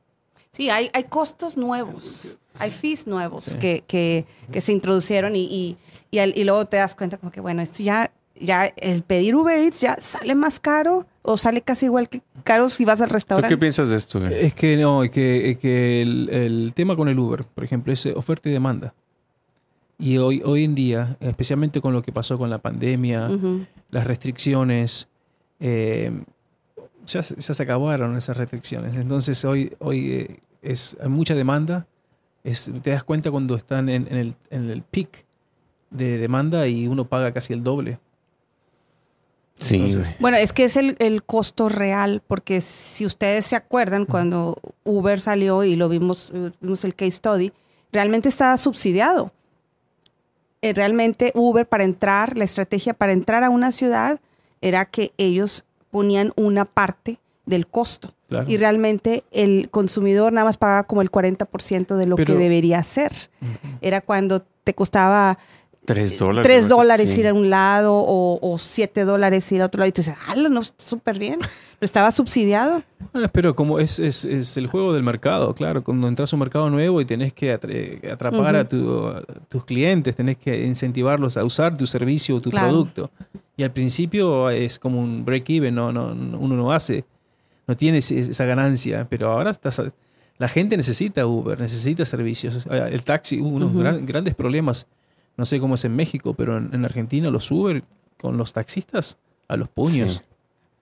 [0.50, 3.58] Sí, hay, hay costos nuevos, hay fees nuevos Sí.
[3.58, 5.76] que, que, que se introducieron y, y,
[6.10, 9.36] y, al- y luego te das cuenta como que, bueno, esto ya, ya el pedir
[9.36, 13.08] Uber Eats ya sale más caro o sale casi igual que caro si vas al
[13.08, 13.54] ¿Tú restaurante.
[13.54, 14.18] qué piensas de esto?
[14.18, 14.34] güey?
[14.46, 17.92] Es que no, es que, es que el, el tema con el Uber, por ejemplo,
[17.92, 18.94] es eh, oferta y demanda.
[19.98, 23.64] Y hoy, hoy en día, especialmente con lo que pasó con la pandemia, Ujú.
[23.90, 25.08] las restricciones,
[25.60, 26.10] eh,
[27.06, 28.96] ya, se- ya se acabaron esas restricciones.
[28.96, 31.86] Entonces hoy, hoy eh, es, hay mucha demanda.
[32.44, 35.24] Es, te das cuenta cuando están en, en el, en el peak
[35.90, 37.98] de demanda y uno paga casi el doble.
[39.58, 40.16] Sí, Entonces.
[40.20, 45.18] Bueno, es que es el, el costo real, porque si ustedes se acuerdan, cuando Uber
[45.18, 47.52] salió y lo vimos, eh, vimos el case study,
[47.90, 49.32] realmente estaba subsidiado.
[50.60, 54.20] Eh, Realmente Uber para entrar, la estrategia para entrar a una ciudad
[54.60, 55.64] era que ellos
[55.96, 58.12] ponían una parte del costo.
[58.28, 58.44] Claro.
[58.50, 62.82] Y realmente el consumidor nada más pagaba como el 40% de lo Pero- que debería
[62.82, 63.12] ser.
[63.80, 65.38] Era cuando te costaba
[65.86, 66.42] Tres dólares.
[66.46, 66.76] 3 ¿no?
[66.76, 67.20] dólares Sí.
[67.20, 69.88] ir a un lado o, o 7 dólares ir a otro lado.
[69.88, 71.38] Y tú dices, ah, no, súper bien.
[71.40, 72.82] Pero estaba subsidiado.
[73.14, 76.40] Ah, Pero como es, es, es el juego del mercado, claro, cuando entras a un
[76.40, 81.36] mercado nuevo y tenés que atra- atrapar a, tu- a tus clientes, tenés que incentivarlos
[81.38, 82.66] a usar tu servicio o tu Claro.
[82.68, 83.10] producto.
[83.56, 87.04] Y al principio es como un break-even, no, no, no- uno no hace,
[87.66, 89.80] no tiene esa ganancia, pero ahora estás
[90.38, 92.66] la gente necesita Uber, necesita servicios.
[92.70, 93.78] El taxi, hubo unos Ujú.
[93.80, 94.86] gran- grandes problemas,
[95.38, 97.82] no sé cómo es en México, pero en, en Argentina los Uber
[98.20, 99.16] con los taxistas
[99.48, 100.12] a los puños.
[100.16, 100.20] Sí.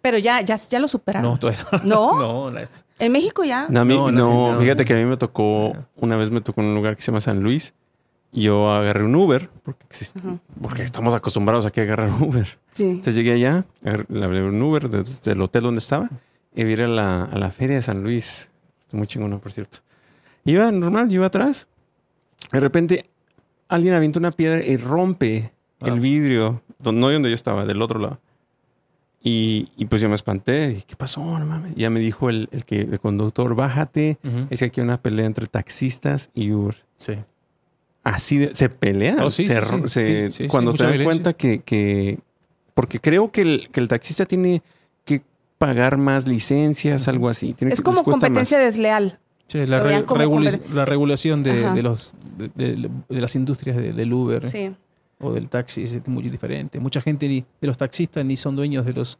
[0.03, 1.31] Pero ya, ya, ya lo superaron.
[1.31, 2.19] No, todavía ¿No?
[2.19, 2.51] no.
[2.51, 3.67] no, es- En México ya.
[3.71, 4.59] No, mí- No, no, no, no.
[4.59, 7.13] fíjate que a mí me tocó, una vez me tocó en un lugar que se
[7.13, 7.73] llama San Luis.
[8.35, 9.87] Yo agarré un Uber, porque,
[10.61, 12.59] porque estamos acostumbrados aquí a agarrar Uber.
[12.73, 12.83] Sí.
[12.85, 16.11] Entonces llegué allá, agarré- le hablé un Uber desde el hotel donde estaba
[16.55, 18.51] y vi a la, a la feria de San Luis.
[18.92, 19.79] Muy chingona, por cierto.
[20.44, 21.66] Iba normal, yo iba atrás.
[22.53, 23.07] De repente,
[23.68, 25.88] alguien avienta una piedra y rompe Ah.
[25.88, 28.18] el vidrio, no de donde yo estaba, del otro lado.
[29.23, 30.73] Y, y pues yo me espanté.
[30.79, 31.20] Y, ¿Qué pasó?
[31.38, 31.75] No mames.
[31.77, 34.18] Ya me dijo el, el, que, el conductor, bájate.
[34.25, 34.47] Ujú.
[34.51, 36.85] Es que aquí hay una pelea entre taxistas y Uber.
[36.97, 37.14] Sí.
[38.05, 39.19] Así de- se pelean.
[39.21, 39.88] Oh, sí, se, sí, sí.
[39.88, 41.05] se- Sí, cuando se dan violencia.
[41.23, 42.19] cuenta que, que-
[42.75, 44.62] Porque creo que el, que el taxista tiene
[45.05, 45.23] que
[45.59, 47.55] pagar más licencias, algo así.
[47.55, 49.19] Tiene Es que- como competencia desleal.
[49.47, 53.93] Sí, la, re- regula- la regulación de, de los, de, de- de las industrias de-
[53.93, 54.75] del Uber Sí.
[55.21, 56.81] o del taxi es muy diferente.
[56.81, 59.19] Mucha gente ni, de los taxistas ni son dueños de los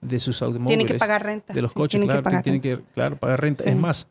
[0.00, 0.68] de sus automóviles.
[0.78, 1.52] Tienen que pagar renta.
[1.52, 2.82] de los sí, coches, tienen claro, que pagar tienen renta.
[2.84, 3.64] que claro, pagar renta.
[3.64, 3.68] Sí.
[3.70, 4.06] Es más,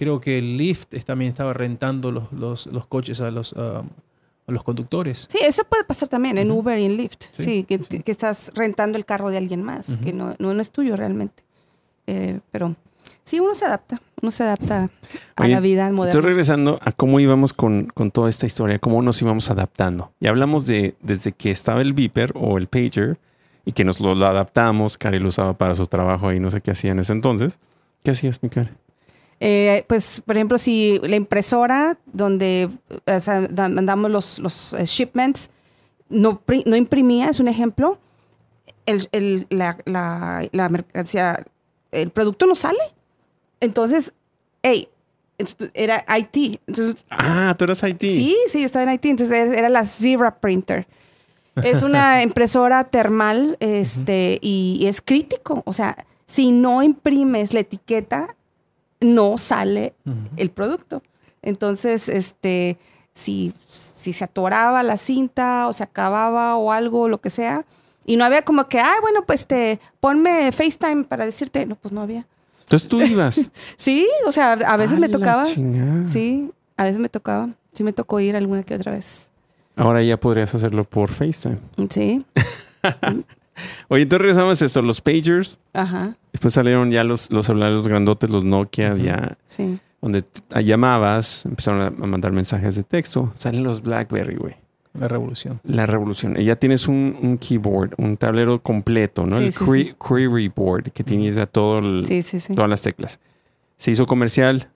[0.00, 3.82] creo que el Lyft también estaba rentando los, los, los coches a los, ah,
[4.46, 5.26] a los conductores.
[5.30, 6.50] Sí, eso puede pasar también en.
[6.50, 7.22] Uber y en Lyft.
[7.34, 8.02] Sí, Sí, que, sí.
[8.02, 11.42] que estás rentando el carro de alguien más, que no, no, no es tuyo realmente.
[12.06, 12.74] Eh, pero
[13.24, 14.00] sí, uno se adapta.
[14.22, 14.90] Uno se adapta
[15.36, 16.20] a Oye, la vida Estoy moderna.
[16.22, 20.12] regresando a cómo íbamos con, con toda esta historia, cómo nos íbamos adaptando.
[20.18, 23.18] Y hablamos de desde que estaba el beeper o el pager
[23.66, 24.96] y que nos lo, lo adaptamos.
[24.96, 27.58] Cari lo usaba para su trabajo y no sé qué hacía en ese entonces.
[28.02, 28.70] ¿Qué hacías, mi Cari?
[29.42, 32.68] Eh, pues, por ejemplo, si la impresora donde
[33.06, 35.50] o sea, da- mandamos los, los eh, shipments
[36.10, 37.98] no, no imprimía, es un ejemplo,
[38.84, 41.42] el, el- la, la- la mercancía,
[41.90, 42.78] el producto no sale.
[43.60, 44.12] Entonces,
[44.62, 44.88] hey,
[45.72, 46.60] era IT.
[46.66, 48.00] Entonces, Ah, tú eras IT.
[48.00, 50.86] Sí, sí, yo estaba en IT, entonces era, la Zebra Printer.
[51.62, 55.62] Es una impresora termal este, y, y es crítico.
[55.64, 58.36] O sea, si no imprimes la etiqueta,
[59.00, 59.94] no sale
[60.36, 61.02] el producto.
[61.42, 62.76] Entonces, este,
[63.12, 67.64] si, si se atoraba la cinta o se acababa o algo, lo que sea,
[68.04, 71.92] y no había como que, ah, bueno, pues te ponme FaceTime para decirte, no, pues
[71.92, 72.26] no había.
[72.62, 73.40] Entonces tú ibas.
[73.76, 75.44] Sí, o sea, a veces me Ay, tocaba.
[76.06, 77.48] Sí, a veces me tocaba.
[77.72, 79.28] Sí me tocó ir alguna que otra vez.
[79.76, 81.58] Ahora ya podrías hacerlo por FaceTime.
[81.88, 82.24] Sí,
[83.88, 85.58] Oye, entonces regresamos a eso, los pagers.
[85.72, 89.78] ajá, Después salieron ya los, los celulares grandotes, los Nokia, ya sí.
[90.00, 90.24] donde
[90.64, 93.32] llamabas, empezaron a mandar mensajes de texto.
[93.34, 94.54] Salen los BlackBerry, güey.
[94.94, 95.60] La revolución.
[95.64, 96.36] La revolución.
[96.38, 99.38] Y ya tienes un, un keyboard, un tablero completo, ¿no?
[99.38, 99.94] Sí, el sí, query, sí.
[100.08, 102.54] query board, que tienes ya todo el- Sí, sí, sí.
[102.54, 103.20] todas las teclas.
[103.76, 104.68] Se hizo comercial.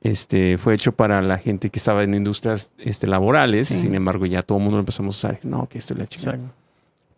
[0.00, 3.66] Este, fue hecho para la gente que estaba en industrias este, laborales.
[3.68, 3.80] Sí.
[3.80, 5.40] Sin embargo, ya todo el mundo lo empezamos a usar.
[5.42, 6.30] No, que esto es la chica.
[6.30, 6.52] Exacto.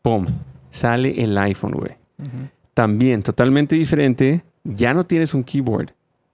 [0.02, 0.26] Pum.
[0.70, 1.92] Sale el iPhone, güey.
[2.18, 2.48] Ujú.
[2.80, 4.42] También totalmente diferente.
[4.64, 5.90] Ya no tienes un keyboard.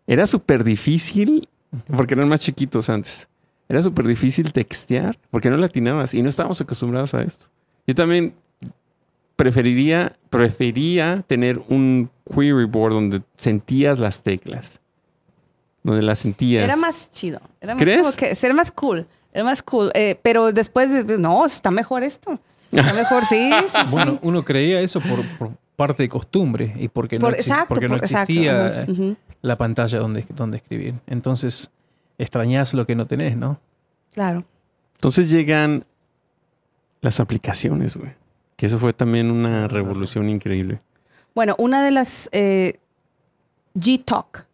[0.06, 1.48] Era súper difícil
[1.96, 3.26] porque eran más chiquitos antes.
[3.68, 7.46] Era súper difícil textear porque no latinabas y no estábamos acostumbrados a esto.
[7.84, 8.32] Yo también
[9.34, 14.78] preferiría, prefería tener un query board donde sentías las teclas.
[15.82, 16.62] Donde las sentías.
[16.62, 17.40] Era más chido.
[17.60, 18.02] Era más ¿Crees?
[18.02, 19.04] como que era más cool.
[19.32, 19.90] Era más cool.
[19.94, 22.38] Eh, pero después, de- no, está mejor esto.
[22.70, 23.90] Está mejor, sí, sí, sí.
[23.90, 27.88] Bueno, uno creía eso por, por parte de costumbre y porque no, exi- exacto, porque
[27.88, 29.16] no por- exacto, existía ujú.
[29.42, 30.94] la pantalla donde, donde escribir.
[31.06, 31.70] Entonces,
[32.18, 33.60] extrañas lo que no tenés, ¿no?
[34.12, 34.44] Claro.
[34.94, 35.84] Entonces llegan
[37.02, 38.12] las aplicaciones, güey.
[38.56, 40.80] Que eso fue también una revolución increíble.
[41.34, 42.78] Bueno, una de las eh,
[43.74, 44.46] G-Talk,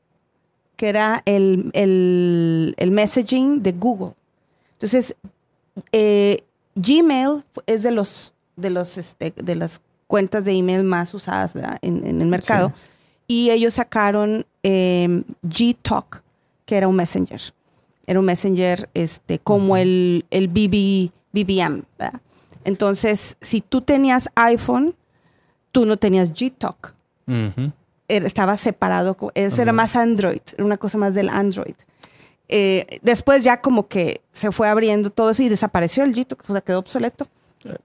[0.77, 4.15] que era el, el- el messaging de Google.
[4.73, 5.15] Entonces,
[5.93, 6.43] eh,
[6.75, 9.81] Gmail es de los de los este, de las
[10.13, 12.71] cuentas de email más usadas en, en el mercado.
[13.27, 16.23] Y ellos sacaron eh, G-Talk,
[16.67, 17.41] que era un messenger.
[18.07, 21.85] Era un messenger este, como el, el BB, BBM.
[21.99, 22.21] ¿verdad?
[22.65, 24.95] Entonces, si tú tenías iPhone,
[25.71, 26.93] tú no tenías G-Talk.
[28.09, 29.17] Era- estaba separado.
[29.17, 29.77] co- Ese era Ujú.
[29.77, 31.75] más Android, era una cosa más del Android.
[32.49, 36.53] Eh, después ya como que se fue abriendo todo eso y desapareció el Gito, o
[36.53, 37.27] sea, quedó obsoleto.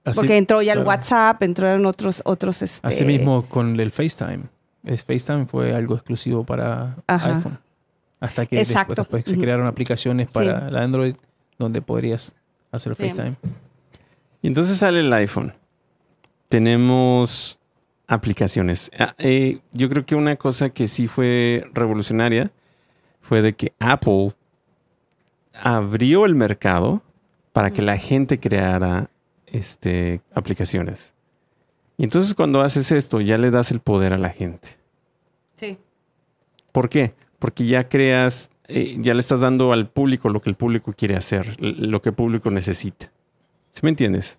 [0.04, 0.88] Así, porque entró ya el claro.
[0.88, 4.44] WhatsApp, entraron otros, otros este, Así mismo con el FaceTime.
[4.84, 7.36] El FaceTime fue algo exclusivo para Ajá.
[7.36, 7.58] iPhone.
[8.20, 8.94] Hasta que Exacto.
[8.94, 11.14] después, después se crearon aplicaciones para la Android
[11.58, 12.34] donde podrías
[12.72, 12.94] hacer.
[12.94, 13.36] FaceTime.
[14.42, 15.52] Y entonces sale el iPhone.
[16.48, 17.58] Tenemos
[18.06, 18.90] aplicaciones.
[18.98, 22.50] Ah, eh, yo creo que una cosa que sí fue revolucionaria
[23.20, 24.32] fue de que Apple
[25.52, 27.02] abrió el mercado
[27.52, 29.10] para que la gente creara
[29.52, 31.14] este, aplicaciones.
[31.96, 34.68] Y entonces cuando haces esto, ya le das el poder a la gente.
[35.56, 35.78] Sí.
[36.72, 37.14] ¿Por qué?
[37.38, 41.16] Porque ya creas, eh, ya le estás dando al público lo que el público quiere
[41.16, 43.10] hacer, lo que el público necesita.
[43.72, 44.38] ¿Sí me entiendes?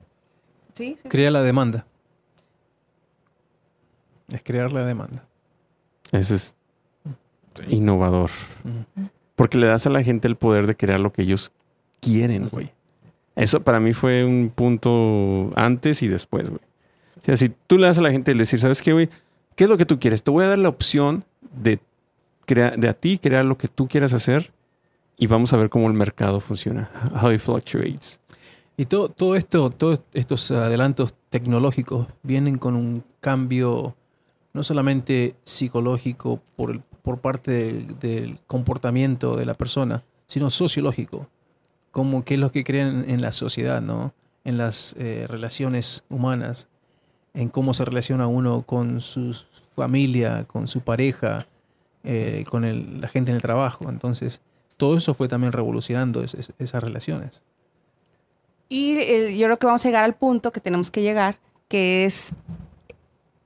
[0.73, 1.09] Sí, sí, sí.
[1.09, 1.85] Crea la demanda.
[4.31, 5.25] Es crear la demanda.
[6.11, 6.55] Eso es
[7.67, 8.29] innovador.
[9.35, 11.51] Porque le das a la gente el poder de crear lo que ellos
[11.99, 12.73] quieren, güey.
[13.39, 16.62] Eso para mí fue un punto antes y después, güey.
[17.21, 19.10] O sea, si tú le das a la gente el decir, ¿sabes qué, güey?
[19.56, 20.23] ¿Qué es lo que tú quieres?
[20.23, 21.23] Te voy a dar la opción
[21.54, 21.80] de,
[22.45, 24.52] crea- de a ti crear lo que tú quieras hacer
[25.17, 26.89] y vamos a ver cómo el mercado funciona.
[27.21, 28.19] How it fluctuates.
[28.78, 33.95] Y todo, todo esto, todos estos adelantos tecnológicos vienen con un cambio
[34.54, 41.28] no solamente psicológico por, el- por parte del, del comportamiento de la persona, sino sociológico,
[41.99, 44.13] como qué es lo que creen en la sociedad, ¿no?
[44.45, 46.69] En las eh, relaciones humanas,
[47.33, 49.35] en cómo se relaciona uno con su
[49.75, 51.45] familia, con su pareja,
[52.05, 53.89] eh, con el- la gente en el trabajo.
[53.89, 54.39] Entonces,
[54.77, 57.43] todo eso fue también revolucionando es- es- esas relaciones.
[58.69, 61.35] Y eh, yo creo que vamos a llegar al punto que tenemos que llegar,
[61.67, 62.31] que es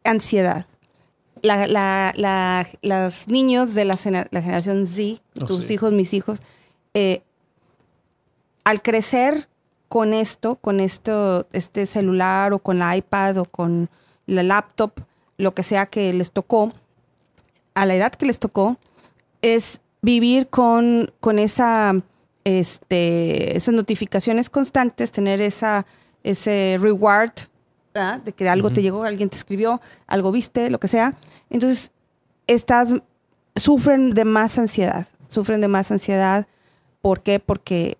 [0.03, 0.65] ansiedad.
[1.41, 3.97] La, la, la- los niños de la,
[4.31, 5.73] la generación Z, Oh, tus sí.
[5.73, 6.39] hijos, mis hijos,
[6.93, 7.23] eh,
[8.63, 9.47] al crecer
[9.87, 13.89] con esto, con esto, este celular o con la iPad o con
[14.25, 14.93] la laptop,
[15.37, 16.73] lo que sea que les tocó,
[17.75, 18.77] a la edad que les tocó,
[19.41, 21.93] es vivir con, con esa,
[22.43, 25.85] este, esas notificaciones constantes, tener esa,
[26.23, 27.33] ese reward,
[27.93, 28.21] ¿verdad?
[28.21, 31.15] de que algo te llegó, alguien te escribió, algo viste, lo que sea.
[31.49, 31.91] Entonces,
[32.47, 32.93] estás,
[33.55, 36.47] sufren de más ansiedad, sufren de más ansiedad.
[37.01, 37.39] ¿Por qué?
[37.39, 37.97] Porque,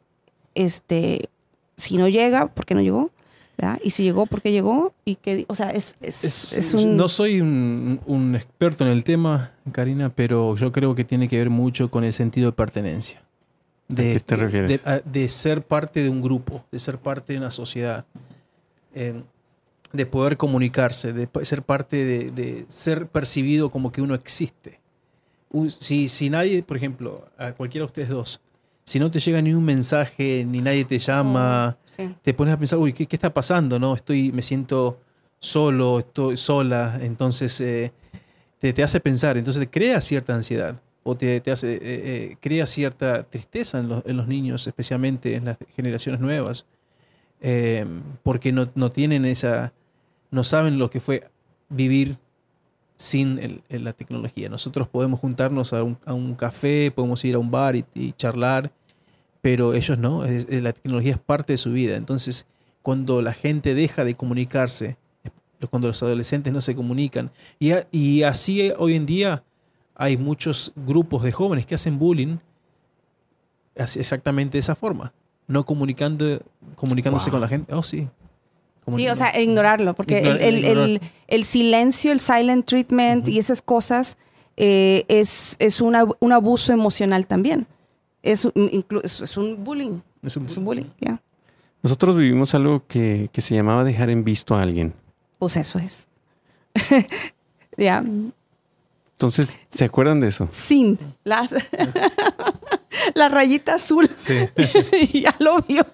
[0.55, 1.29] este,
[1.77, 3.11] si no llega, ¿por qué no llegó?
[3.57, 3.79] ¿verdad?
[3.83, 4.93] Y si llegó, ¿por qué llegó?
[5.05, 6.97] Y que, o sea, es, es, Es- es un...
[6.97, 11.37] No soy un, un experto en el tema, Karina, pero yo creo que tiene que
[11.37, 13.21] ver mucho con el sentido de pertenencia.
[13.91, 14.83] ¿A qué te refieres?
[14.83, 18.05] De, de ser parte de un grupo, de ser parte de una sociedad,
[18.95, 19.21] eh,
[19.91, 24.79] de poder comunicarse, de ser parte de, de ser percibido como que uno existe.
[25.51, 28.41] Un- si, si nadie, por ejemplo, a cualquiera de ustedes dos,
[28.85, 32.09] si no te llega ni un mensaje, ni nadie te llama, Sí.
[32.23, 33.77] te pones a pensar, uy, ¿qué, qué está pasando?
[33.79, 33.93] ¿No?
[33.95, 34.99] Estoy, me siento
[35.39, 37.91] solo, estoy sola, entonces eh,
[38.59, 42.37] te, te hace pensar, entonces te crea cierta ansiedad o te, te hace, eh, eh,
[42.39, 46.65] crea cierta tristeza en los, en los niños, especialmente en las generaciones nuevas,
[47.41, 47.85] eh,
[48.23, 49.73] porque no, no tienen esa,
[50.31, 51.29] no saben lo que fue
[51.69, 52.17] vivir
[53.03, 54.47] sin el- el- la tecnología.
[54.47, 58.13] Nosotros podemos juntarnos a un, a un café, podemos ir a un bar y, y
[58.13, 58.71] charlar,
[59.41, 61.97] pero ellos no, es- es- la tecnología es parte de su vida.
[61.97, 62.45] Entonces,
[62.81, 67.87] cuando la gente deja de comunicarse, eh, cuando los adolescentes no se comunican, y, a-
[67.91, 69.43] y así eh, hoy en día
[69.95, 72.37] hay muchos grupos de jóvenes que hacen bullying
[73.77, 75.11] así- exactamente de esa forma,
[75.47, 76.39] no comunicando,
[76.75, 77.31] comunicándose Wow.
[77.33, 77.73] con la gente.
[77.73, 78.07] Oh, sí.
[78.95, 80.89] Sí, o sea, ignorarlo, porque el, Ignorar- el- ignorar.
[80.89, 84.17] el- el silencio, el silent treatment y esas cosas
[84.57, 87.65] eh, es, es una- un abuso emocional también.
[88.21, 88.47] Es,
[89.03, 89.99] es, un bullying.
[90.21, 91.21] Es un- Es un bullying, ya.
[91.81, 94.93] Nosotros vivimos algo que, que se llamaba dejar en visto a alguien.
[95.39, 96.07] Pues eso es.
[97.77, 98.03] ya.
[99.13, 100.47] Entonces, ¿se acuerdan de eso?
[100.51, 101.53] Sin las,
[103.15, 104.09] la rayita azul.
[104.15, 104.33] Sí.
[105.21, 105.85] ya lo vio.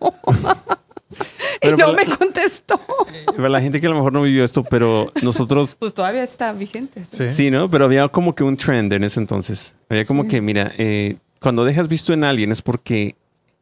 [1.19, 2.79] y Pero no para me la- contestó.
[3.35, 6.51] Para la gente que a lo mejor no vivió esto, pero nosotros Pues todavía está
[6.53, 7.05] vigente.
[7.09, 7.29] Sí.
[7.29, 7.69] Sí, ¿no?
[7.69, 9.75] Pero había como que un trend en ese entonces.
[9.89, 10.29] Había como Sí.
[10.29, 13.15] que, mira, eh, cuando dejas visto en alguien es porque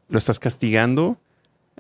[0.10, 1.18] lo estás castigando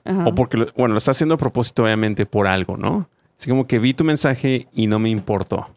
[0.06, 0.27] Ajá.
[0.27, 3.10] o porque, lo- bueno, lo estás haciendo a propósito, obviamente, por algo, ¿no?
[3.39, 5.67] Así como que vi tu mensaje y no me importó.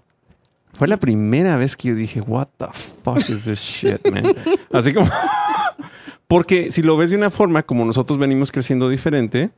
[0.75, 2.67] Fue la primera vez que yo dije, what the
[3.05, 4.25] fuck is this shit, man?
[4.73, 5.09] Así como...
[6.27, 9.51] porque si lo ves de una forma, como nosotros venimos creciendo diferente,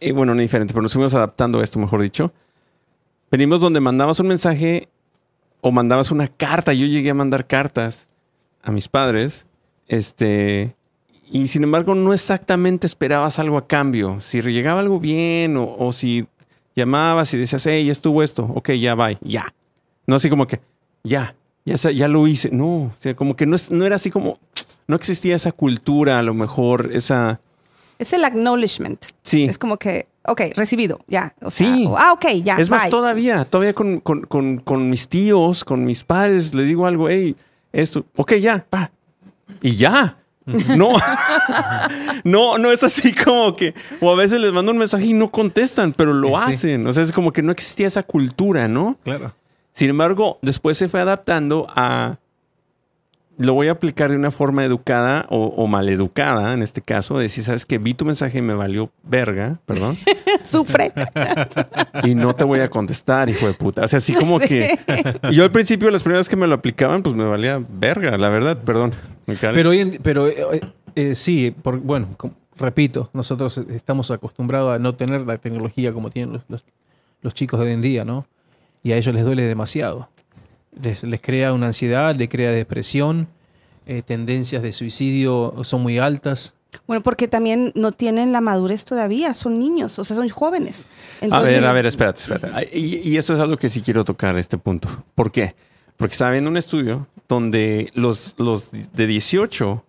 [0.00, 2.32] eh, bueno, no diferente, pero nos fuimos adaptando a esto, mejor dicho.
[3.30, 4.88] Venimos donde mandabas un mensaje
[5.60, 6.72] o mandabas una carta.
[6.72, 8.06] Yo llegué a mandar cartas
[8.62, 9.46] a mis padres,
[9.88, 10.74] este,
[11.30, 14.20] y sin embargo no exactamente esperabas algo a cambio.
[14.20, 16.26] Si llegaba algo bien o, si
[16.74, 19.54] llamabas y decías, hey, ya estuvo esto, ok, ya, bye, ya.
[20.06, 20.60] No así como que,
[21.04, 22.50] ya, ya, ya lo hice.
[22.50, 24.38] No, o sea, como que no, es, no era así como,
[24.86, 27.40] no existía esa cultura, a lo mejor, esa...
[27.98, 29.04] Es el acknowledgement.
[29.22, 29.44] Sí.
[29.44, 31.34] Es como que, ok, recibido, ya.
[31.42, 31.86] O sea, Sí.
[31.86, 32.56] o, ah, ok, ya.
[32.56, 32.90] Es más, bye.
[32.90, 37.34] todavía, todavía con, con- con- con mis tíos, con mis padres, le digo algo, hey,
[37.72, 38.90] esto, ok, ya, pa.
[39.62, 40.16] Y ya.
[40.76, 40.90] No,
[42.24, 45.30] no, no es así como que, o a veces les mando un mensaje y no
[45.30, 46.50] contestan, pero lo Sí.
[46.50, 46.86] hacen.
[46.86, 48.96] O sea, es como que no existía esa cultura, ¿no?
[49.04, 49.32] Claro.
[49.72, 52.18] Sin embargo, después se fue adaptando a,
[53.38, 57.44] lo voy a aplicar de una forma educada o, o maleducada, en este caso, decir,
[57.44, 59.96] sabes que vi tu mensaje y me valió verga, perdón.
[60.42, 60.92] Sufre.
[62.04, 63.82] y no te voy a contestar, hijo de puta.
[63.84, 64.78] O sea, así como que
[65.32, 68.58] yo al principio, las primeras que me lo aplicaban, pues me valía verga, la verdad,
[68.62, 68.92] perdón.
[69.40, 70.60] Pero, hoy en- pero eh,
[70.94, 72.08] eh, sí, por, bueno,
[72.56, 76.64] repito, nosotros estamos acostumbrados a no tener la tecnología como tienen los, los-
[77.22, 78.26] los chicos de hoy en día, ¿no?
[78.82, 80.08] Y a ellos les duele demasiado.
[80.80, 83.28] Les, les crea una ansiedad, les crea depresión,
[83.86, 86.54] eh, tendencias de suicidio son muy altas.
[86.86, 90.86] Bueno, porque también no tienen la madurez todavía, son niños, o sea, son jóvenes.
[91.20, 92.76] a Entonces, ver, a ver, espérate, espérate.
[92.78, 94.88] Y, y eso es algo que sí quiero tocar, este punto.
[95.14, 95.54] ¿Por qué?
[95.96, 99.82] Porque estaba viendo un estudio donde los, los de 18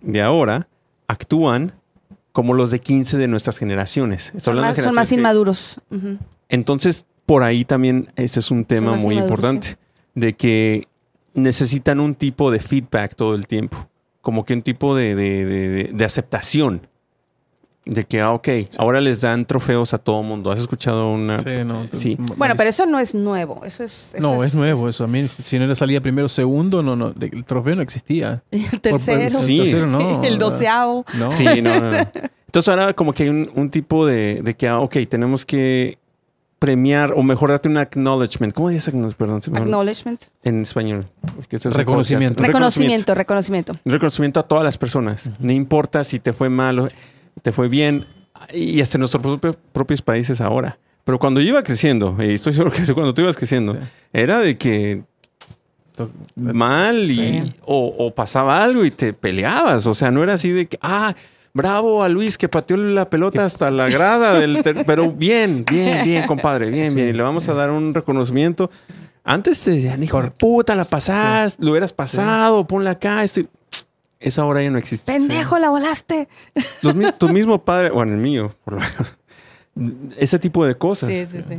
[0.00, 0.66] de ahora
[1.06, 1.72] actúan
[2.32, 4.32] como los de 15 de nuestras generaciones.
[4.34, 5.80] Estoy Son más, son más generaciones que- inmaduros.
[5.90, 6.18] Ujú.
[6.48, 9.76] Entonces, por ahí también ese es un tema muy importante,
[10.14, 10.88] de que
[11.34, 13.88] necesitan un tipo de feedback todo el tiempo,
[14.20, 16.86] como que un tipo de, de- de- de- aceptación,
[17.84, 18.48] de que, ah, ok,
[18.78, 20.52] ahora les dan trofeos a todo mundo.
[20.52, 21.38] ¿Has escuchado una...
[21.38, 22.16] Sí, no, Sí.
[22.36, 24.10] Bueno, pero eso no es nuevo, eso es...
[24.14, 25.02] eso No, es nuevo eso.
[25.02, 28.42] A mí, si no era salía primero segundo, no, no, el trofeo no existía.
[28.52, 29.58] El tercero, Por- Sí.
[29.58, 30.22] el tercero no.
[30.24, 31.04] el doceavo.
[31.18, 31.32] No.
[31.32, 31.96] Sí, no, no, no.
[32.46, 35.98] Entonces ahora como que hay un, un tipo de, de que, ah, ok, tenemos que
[36.62, 38.54] premiar o mejor darte un acknowledgement.
[38.54, 39.42] ¿Cómo dices acknowledgement?
[39.44, 39.62] Perdón.
[39.66, 40.24] Acknowledgement.
[40.44, 41.06] en español.
[41.50, 42.40] Es Reconocimiento.
[42.40, 43.72] Reconocimiento, reconocimiento.
[43.84, 45.28] Reconocimiento a todas las personas.
[45.40, 46.88] No importa si te fue mal o
[47.42, 48.06] te fue bien.
[48.54, 50.78] Y hasta en nuestros propio- propios países ahora.
[51.04, 53.78] Pero cuando yo iba creciendo, y estoy seguro que cuando tú ibas creciendo, Sí.
[54.12, 55.02] era de que
[56.36, 57.52] mal y, Sí.
[57.64, 59.86] o, o pasaba algo y te peleabas.
[59.88, 61.14] O sea, no era así de que, ah,
[61.54, 64.62] bravo a Luis que pateó la pelota hasta la grada del...
[64.86, 66.94] pero bien, bien, bien, compadre, bien, Sí.
[66.96, 67.08] bien.
[67.08, 68.70] Y le vamos a dar un reconocimiento.
[69.24, 73.22] Antes te decían, hijo de Por- puta, la pasaste, lo hubieras pasado, ponla acá.
[74.20, 75.12] Esa hora ya no existe.
[75.12, 76.28] Pendejo, la volaste.
[77.18, 79.16] Tu mismo padre, bueno, el mío, por lo menos.
[80.18, 81.08] Ese tipo de cosas.
[81.08, 81.54] Sí, sí, sí.
[81.54, 81.58] sí.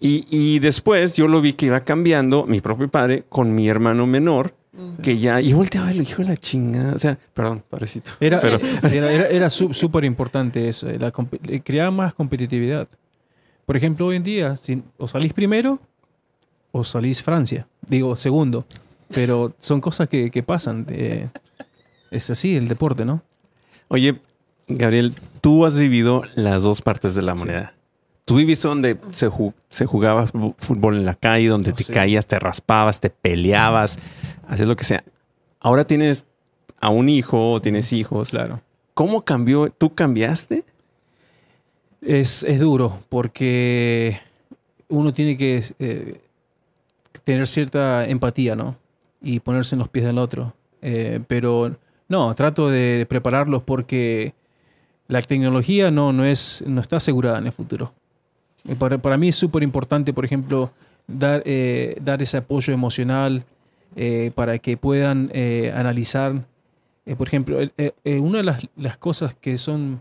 [0.00, 4.06] Y, y después yo lo vi que iba cambiando mi propio padre con mi hermano
[4.06, 4.54] menor,
[5.02, 6.94] que ya, y volteaba el hijo de la chingada.
[6.94, 8.12] O sea, perdón, parecito.
[8.20, 11.12] Era, Pero- eh, era, era- era súper importante eso, eh, la
[11.64, 12.88] crear más competitividad.
[13.66, 15.78] Por ejemplo, hoy en día, si, o salís primero
[16.72, 18.64] o salís Francia, digo segundo,
[19.12, 20.86] pero son cosas que, que pasan.
[20.90, 21.28] eh,
[22.10, 23.22] es así el deporte, ¿no?
[23.88, 24.18] Oye,
[24.66, 27.74] Gabriel, tú has vivido las dos partes de la moneda.
[28.30, 30.24] Tú viviste donde se, ju- se jugaba
[30.58, 31.92] fútbol en la calle, donde Oh, te sí.
[31.92, 33.98] caías, te raspabas, te peleabas,
[34.46, 35.02] hacías lo que sea.
[35.58, 36.24] Ahora tienes
[36.80, 38.30] a un hijo, o tienes hijos.
[38.30, 38.60] Claro.
[38.94, 39.68] ¿Cómo cambió?
[39.70, 40.62] ¿Tú cambiaste?
[42.02, 44.20] Es, es duro porque
[44.88, 46.20] uno tiene que eh,
[47.24, 48.76] tener cierta empatía, ¿no?
[49.20, 50.54] Y ponerse en los pies del otro.
[50.82, 51.76] Eh, pero
[52.08, 54.34] no, trato de prepararlos porque
[55.08, 57.92] la tecnología no, no, es, no está asegurada en el futuro.
[58.78, 60.70] Para, para mí es súper importante, por ejemplo,
[61.06, 63.44] dar, eh, dar ese apoyo emocional
[63.96, 66.44] eh, para que puedan eh, analizar.
[67.06, 67.58] Eh, por ejemplo,
[68.04, 70.00] una de las, las cosas que son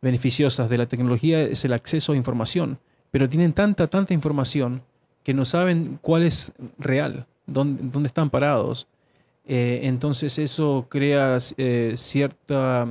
[0.00, 2.78] beneficiosas de la tecnología es el acceso a información,
[3.10, 4.82] pero tienen tanta, tanta información
[5.24, 8.86] que no saben cuál es real, dónde, dónde están parados.
[9.48, 12.86] Entonces eso crea cierta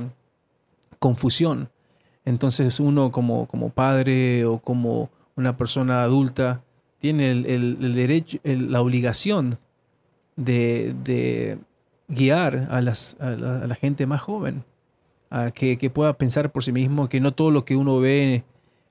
[0.98, 1.68] confusión.
[2.26, 6.60] Entonces uno como, como padre o como una persona adulta
[6.98, 9.58] tiene el, el- el derecho, el- la obligación
[10.36, 11.58] de, de
[12.08, 14.64] guiar a, las, a, la, a la gente más joven
[15.30, 18.44] a que, que pueda pensar por sí mismo que no todo lo que uno ve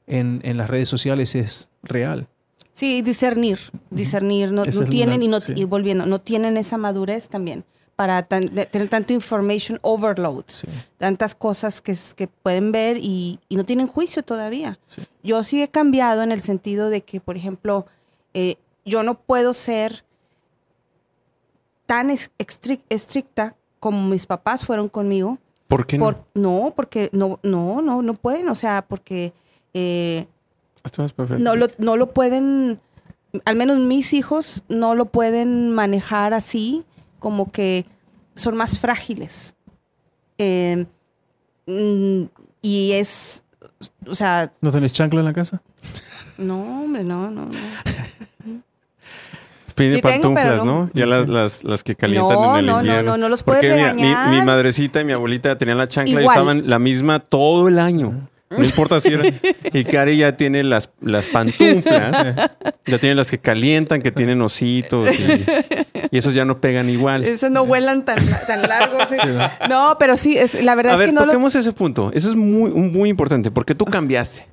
[0.08, 2.28] en, en las redes sociales es real.
[2.74, 3.60] Sí, discernir,
[3.90, 4.52] discernir.
[4.52, 5.54] No, tienen, una- y, no, sí.
[5.56, 7.64] y volviendo, no tienen esa madurez también
[7.96, 10.68] para tan- tener tanto information overload, Sí,
[10.98, 11.96] tantas cosas que,
[12.28, 14.78] pueden ver y, y no tienen juicio todavía.
[14.88, 15.04] sí.
[15.24, 17.86] Yo sí he cambiado en el sentido de que, por ejemplo,
[18.34, 20.04] eh, yo no puedo ser
[21.86, 22.10] tan
[22.90, 25.38] estricta como mis papás fueron conmigo.
[25.68, 26.06] ¿Por qué no?
[26.06, 29.34] Por- no, porque no, no, no, no pueden, o sea, porque
[29.74, 30.28] eh,
[30.84, 31.44] Esto es perfecto.
[31.44, 32.80] no lo, no lo pueden,
[33.46, 36.84] al menos mis hijos no lo pueden manejar así,
[37.20, 37.86] como que
[38.36, 39.56] son más frágiles.
[40.38, 40.86] Eh,
[41.66, 42.24] mm,
[42.62, 43.44] y es,
[44.08, 45.62] o sea, ¿No tenés chancla en la casa?
[46.38, 47.52] no, hombre, no, no, no.
[49.76, 50.86] Pide Sí pantuflas, ¿no?
[50.86, 50.90] no.
[50.94, 53.12] Ya las, las, las que calientan No, en el no, no, invierno.
[53.12, 56.22] no, no los Porque puedes mira, mi- mi, madrecita y mi abuelita tenían la chancla
[56.22, 58.28] y usaban la misma todo el año.
[58.58, 59.24] No importa si era.
[59.74, 62.50] Y Cari ya tiene las, las pantuflas.
[62.86, 65.08] ya tiene las que calientan, que tienen ositos.
[65.20, 65.46] Y,
[66.12, 67.24] y esos ya no pegan igual.
[67.24, 69.10] Esos no vuelan tan, tan largos.
[69.10, 69.16] ¿sí?
[69.22, 69.50] Sí, ¿no?
[69.70, 72.12] No, pero sí, es, la verdad A es ver, que no lo- toquemos ese punto.
[72.14, 73.52] Eso es muy, muy importante.
[73.52, 74.48] porque tú cambiaste?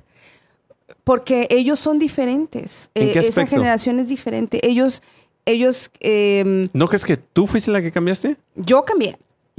[1.03, 2.89] porque ellos son diferentes.
[2.95, 3.49] ¿En qué Eh, esa aspecto?
[3.57, 4.65] generación es diferente.
[4.65, 5.01] Ellos,
[5.45, 8.37] ellos, eh, ¿No crees que tú fuiste la que cambiaste?
[8.55, 9.17] yo cambié.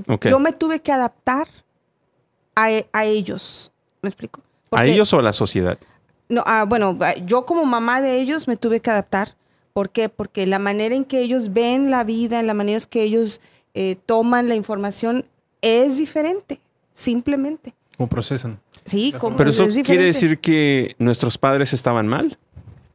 [0.09, 0.29] Ok.
[0.29, 1.47] Yo me tuve que adaptar
[2.57, 3.73] a, a ellos.
[4.05, 4.43] ¿Me explico?
[4.71, 5.79] ¿A ellos o a la sociedad?
[6.29, 9.35] No, ah, bueno, yo como mamá de ellos me tuve que adaptar.
[9.73, 10.11] ¿Por qué?
[10.11, 13.41] Porque la manera en que ellos ven la vida, la manera en que ellos
[13.73, 15.25] eh, toman la información
[15.63, 16.61] es diferente,
[16.93, 17.73] simplemente.
[17.97, 18.61] ¿Cómo procesan?
[18.85, 22.37] Sí, como Pero eso es quiere decir que nuestros padres estaban mal.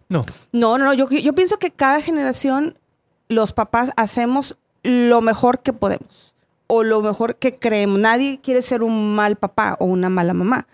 [0.09, 0.23] No.
[0.51, 2.77] No, no, no, yo, yo pienso que cada generación,
[3.29, 6.35] los papás hacemos lo mejor que podemos
[6.67, 7.97] o lo mejor que creemos.
[7.99, 10.67] Nadie quiere ser un mal papá o una mala mamá.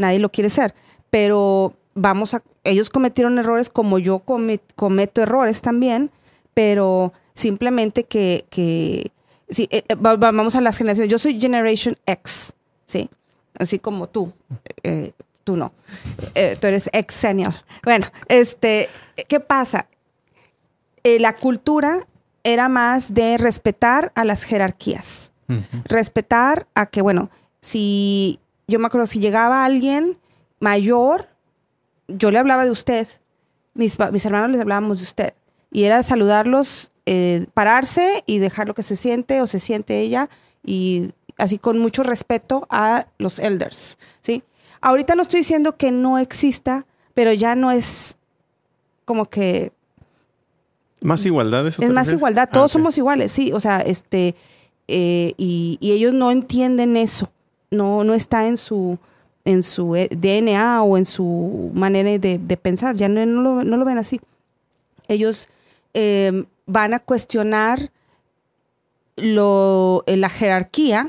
[0.00, 0.74] Nadie lo quiere ser.
[1.10, 6.10] Pero vamos a, ellos cometieron errores como yo come- cometo errores también,
[6.54, 9.12] pero simplemente que, que
[9.48, 11.10] sí, eh, eh, va- va- vamos a las generaciones.
[11.10, 12.52] Yo soy Generation X,
[12.86, 13.08] ¿sí?
[13.58, 14.32] Así como tú.
[14.82, 15.12] Eh,
[15.44, 15.72] tú no.
[16.34, 17.54] Eh, tú eres Xennial.
[17.84, 18.88] Bueno, este,
[19.28, 19.86] ¿qué pasa?
[21.04, 22.06] La cultura
[22.44, 25.32] era más de respetar a las jerarquías
[25.86, 27.28] respetar a que, bueno,
[27.60, 28.38] si
[28.70, 30.16] yo me acuerdo, si llegaba alguien
[30.60, 31.28] mayor,
[32.08, 33.06] yo le hablaba de usted,
[33.74, 35.34] mis, mis hermanos les hablábamos de usted,
[35.70, 40.30] y era saludarlos, eh, pararse y dejar lo que se siente o se siente ella,
[40.64, 44.42] y así con mucho respeto a los elders, ¿sí?
[44.80, 48.18] Ahorita no estoy diciendo que no exista, pero ya no es
[49.04, 49.72] como que
[51.02, 51.66] ¿Más igualdad?
[51.66, 52.18] ¿eso es más refieres?
[52.18, 54.34] igualdad, Ah, todos somos iguales, sí, o sea, este,
[54.86, 57.32] eh, y, y ellos no entienden eso,
[57.70, 58.98] no, no está en su,
[59.44, 63.64] en su eh, DNA o en su manera de, de pensar, ya no, no lo,
[63.64, 64.20] no lo ven así.
[65.08, 65.48] Ellos
[65.94, 67.90] eh, van a cuestionar
[69.16, 71.08] lo, eh, la jerarquía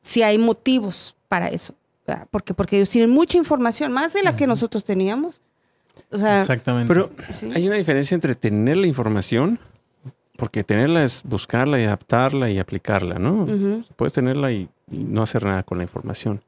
[0.00, 1.74] si hay motivos para eso,
[2.06, 2.26] ¿verdad?
[2.30, 5.40] porque, porque ellos tienen mucha información, más de la que nosotros teníamos.
[6.10, 6.88] O sea, Exactamente.
[6.88, 7.50] Pero sí.
[7.54, 9.58] hay una diferencia entre tener la información,
[10.36, 13.46] porque tenerla es buscarla y adaptarla y aplicarla, ¿no?
[13.96, 16.40] Puedes tenerla y, y no hacer nada con la información.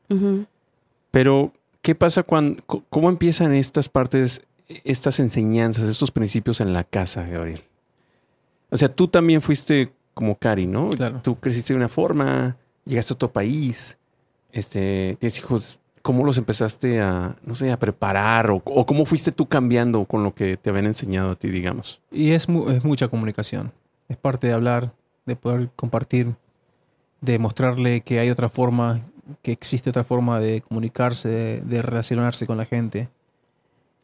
[1.11, 4.43] Pero, ¿qué pasa cuando, cómo empiezan estas partes,
[4.85, 7.61] estas enseñanzas, estos principios en la casa, Gabriel?
[8.71, 10.91] O sea, tú también fuiste como Cari, ¿no?
[10.91, 11.21] Claro.
[11.23, 13.97] Tú creciste de una forma, llegaste a otro país,
[14.53, 18.51] este, tienes hijos, ¿cómo los empezaste a, no sé, a preparar?
[18.51, 22.01] O, o cómo fuiste tú cambiando con lo que te habían enseñado a ti, digamos?
[22.11, 23.73] Y es, mu- es mucha comunicación.
[24.09, 24.93] Es parte de hablar,
[25.27, 26.35] de poder compartir,
[27.25, 29.01] de mostrarle que hay otra forma,
[29.43, 33.09] que existe otra forma de comunicarse, de, de relacionarse con la gente.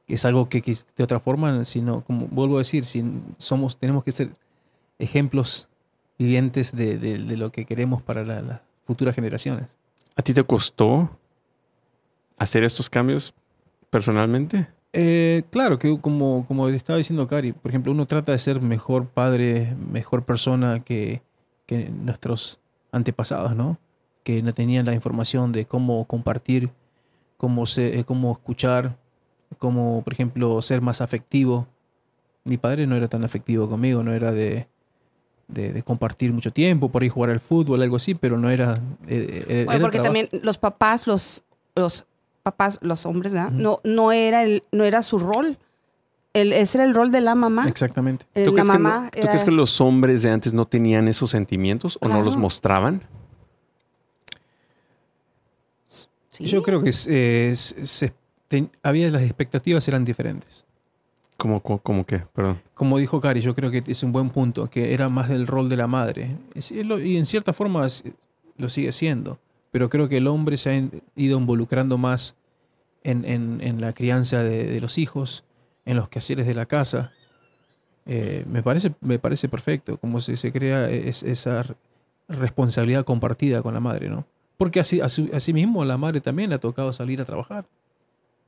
[0.09, 0.61] Es algo que
[0.97, 3.05] de otra forma, sino, como vuelvo a decir, si
[3.39, 4.31] somos, tenemos que ser
[4.99, 5.69] ejemplos
[6.19, 9.77] vivientes de, de- de lo que queremos para la- las futuras generaciones.
[10.17, 11.09] ¿A ti te costó
[12.37, 13.33] hacer estos cambios
[13.91, 14.67] personalmente?
[14.93, 19.07] Eh, claro, que como, como estaba diciendo Cari, por ejemplo, uno trata de ser mejor
[19.07, 21.23] padre, mejor persona que,
[21.67, 22.59] que nuestros
[22.93, 23.79] antepasados, ¿no?
[24.25, 26.71] Que no tenían la información de cómo compartir,
[27.37, 28.97] cómo, se, eh, cómo escuchar,
[29.59, 31.67] cómo, por ejemplo, ser más afectivo.
[32.45, 34.67] Mi padre no era tan afectivo conmigo, no era de,
[35.49, 38.75] de, de compartir mucho tiempo, por ahí jugar al fútbol, algo así, pero no era...
[39.07, 40.05] eh, eh, Bueno, era porque trabajo.
[40.05, 41.43] también los papás, los,
[41.75, 42.07] los
[42.43, 43.51] papás, los hombres, ¿verdad?
[43.51, 45.59] No, no era el, no era su rol.
[46.33, 47.67] El, ese era el rol de la mamá.
[47.69, 48.25] Exactamente.
[48.35, 50.65] Eh, ¿Tú, la crees que, mamá no- ¿Tú crees que los hombres de antes no
[50.65, 53.03] tenían esos sentimientos o no los mostraban?
[56.31, 56.45] Sí.
[56.47, 58.13] Yo creo que se-
[58.49, 60.65] ten- había las expectativas eran diferentes.
[61.37, 62.61] Como, como, como que, perdón.
[62.75, 65.69] Como dijo Cari, yo creo que es un buen punto, que era más del rol
[65.69, 66.37] de la madre.
[66.55, 68.05] Es- y lo- y en cierta forma es-
[68.57, 69.39] lo sigue siendo,
[69.71, 72.37] pero creo que el hombre se ha in- ido involucrando más
[73.03, 75.45] en, en- en la crianza de, de los hijos,
[75.91, 77.13] en los quehaceres de la casa.
[78.07, 81.65] eh, me, parece, me parece perfecto, como se, se crea es- esa
[82.29, 84.25] responsabilidad compartida con la madre, ¿no?
[84.57, 87.67] Porque así, así, mismo la madre también le ha tocado salir a trabajar.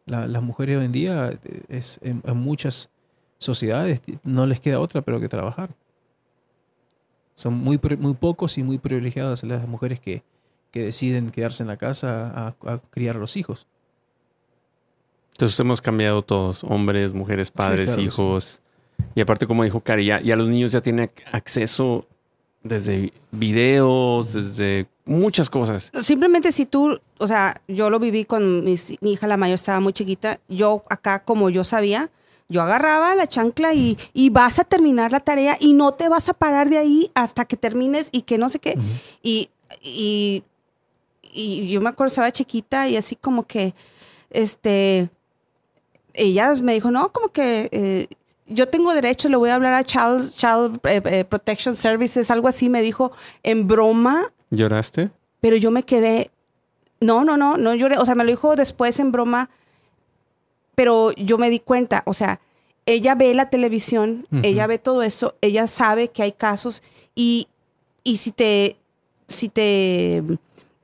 [0.06, 2.88] La- las mujeres hoy en día, eh, en, muchas
[3.38, 5.70] sociedades, no les queda otra pero que trabajar.
[7.34, 10.22] Son muy, muy pocos y muy privilegiadas las mujeres que,
[10.70, 13.66] que deciden quedarse en la casa a, a criar a los hijos.
[15.42, 18.22] Entonces hemos cambiado todos, hombres, mujeres, padres, claro que sí.
[18.22, 18.60] hijos.
[19.16, 22.06] Y aparte, como dijo Cari, ya, ya los niños ya tienen ac- acceso
[22.62, 25.90] desde videos, desde muchas cosas.
[26.02, 29.80] Simplemente si tú, o sea, yo lo viví con mis- mi hija, la mayor estaba
[29.80, 32.08] muy chiquita, yo acá como yo sabía,
[32.48, 36.28] yo agarraba la chancla y, y vas a terminar la tarea y no te vas
[36.28, 38.78] a parar de ahí hasta que termines y que no sé qué.
[39.24, 39.50] y,
[39.82, 40.44] y,
[41.32, 43.74] y yo me acuerdo, estaba chiquita y así como que,
[44.30, 45.10] este,
[46.14, 48.06] ella me dijo, no, como que eh,
[48.46, 52.48] yo tengo derecho, le voy a hablar a Child, Child eh, eh, Protection Services, algo
[52.48, 54.32] así, me dijo en broma.
[54.50, 55.10] ¿Lloraste?
[55.42, 56.30] pero yo me quedé,
[57.00, 59.50] no, no, no, no lloré, o sea, me lo dijo después en broma,
[60.76, 62.40] pero yo me di cuenta, o sea,
[62.86, 66.80] ella ve la televisión, ella ve todo eso, ella sabe que hay casos
[67.16, 67.48] y,
[68.04, 68.76] y si te,
[69.26, 70.22] si te,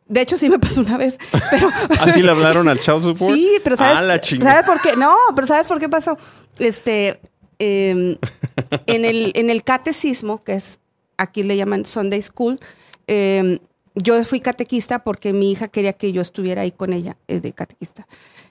[0.08, 1.18] de hecho sí me pasó una vez,
[1.50, 1.70] pero...
[2.00, 3.34] ¿Así le hablaron al child support?
[3.34, 4.20] Sí, pero ¿sabes, Ah, la.
[4.22, 4.96] ¿sabes por qué?
[4.96, 6.16] No, pero ¿sabes por qué pasó?
[6.58, 7.20] Este,
[7.58, 8.18] eh,
[8.86, 10.80] en, el, en el catecismo, que es,
[11.16, 12.58] aquí le llaman Sunday School,
[13.06, 13.60] eh,
[13.94, 17.52] yo fui catequista porque mi hija quería que yo estuviera ahí con ella, es de
[17.52, 18.06] catequista.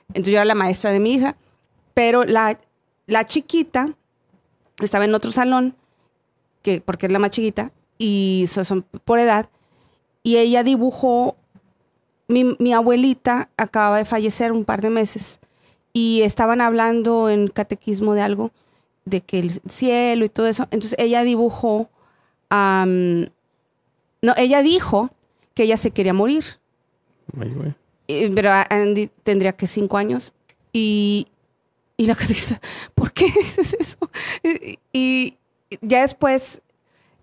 [0.09, 1.37] Entonces yo era la maestra de mi hija,
[1.93, 2.59] pero la,
[3.05, 3.89] la chiquita
[4.81, 5.75] estaba en otro salón,
[6.61, 9.49] que, porque es la más chiquita, y so- son por edad,
[10.21, 11.37] y ella dibujó
[12.27, 15.39] mi, mi abuelita acababa de fallecer un par de meses
[15.93, 18.51] y estaban hablando en catequismo de algo,
[19.05, 20.67] de que el cielo y todo eso.
[20.71, 21.89] Entonces ella dibujó,
[22.49, 23.29] am,
[24.21, 25.09] no, ella dijo
[25.53, 26.43] que ella se quería morir,
[27.39, 27.73] Ay, güey.
[28.09, 30.33] Eh, pero Andy tendría que cinco años
[30.71, 31.27] y,
[31.97, 32.61] y la catequista,
[32.95, 33.97] ¿por qué dices eso?
[34.43, 35.37] Y, y
[35.81, 36.61] ya después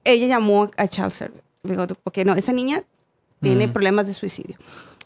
[0.04, 1.24] ella llamó a Charles.
[1.62, 2.82] Digo, porque no, esa niña
[3.40, 3.72] tiene Mm.
[3.72, 4.58] problemas de suicidio.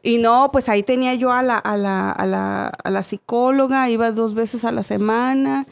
[0.03, 3.89] Y no, pues ahí tenía yo a la, a la, a la, a la psicóloga,
[3.91, 5.67] iba dos veces a la semana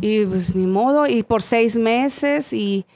[0.00, 2.86] y pues ni modo, y por seis meses y,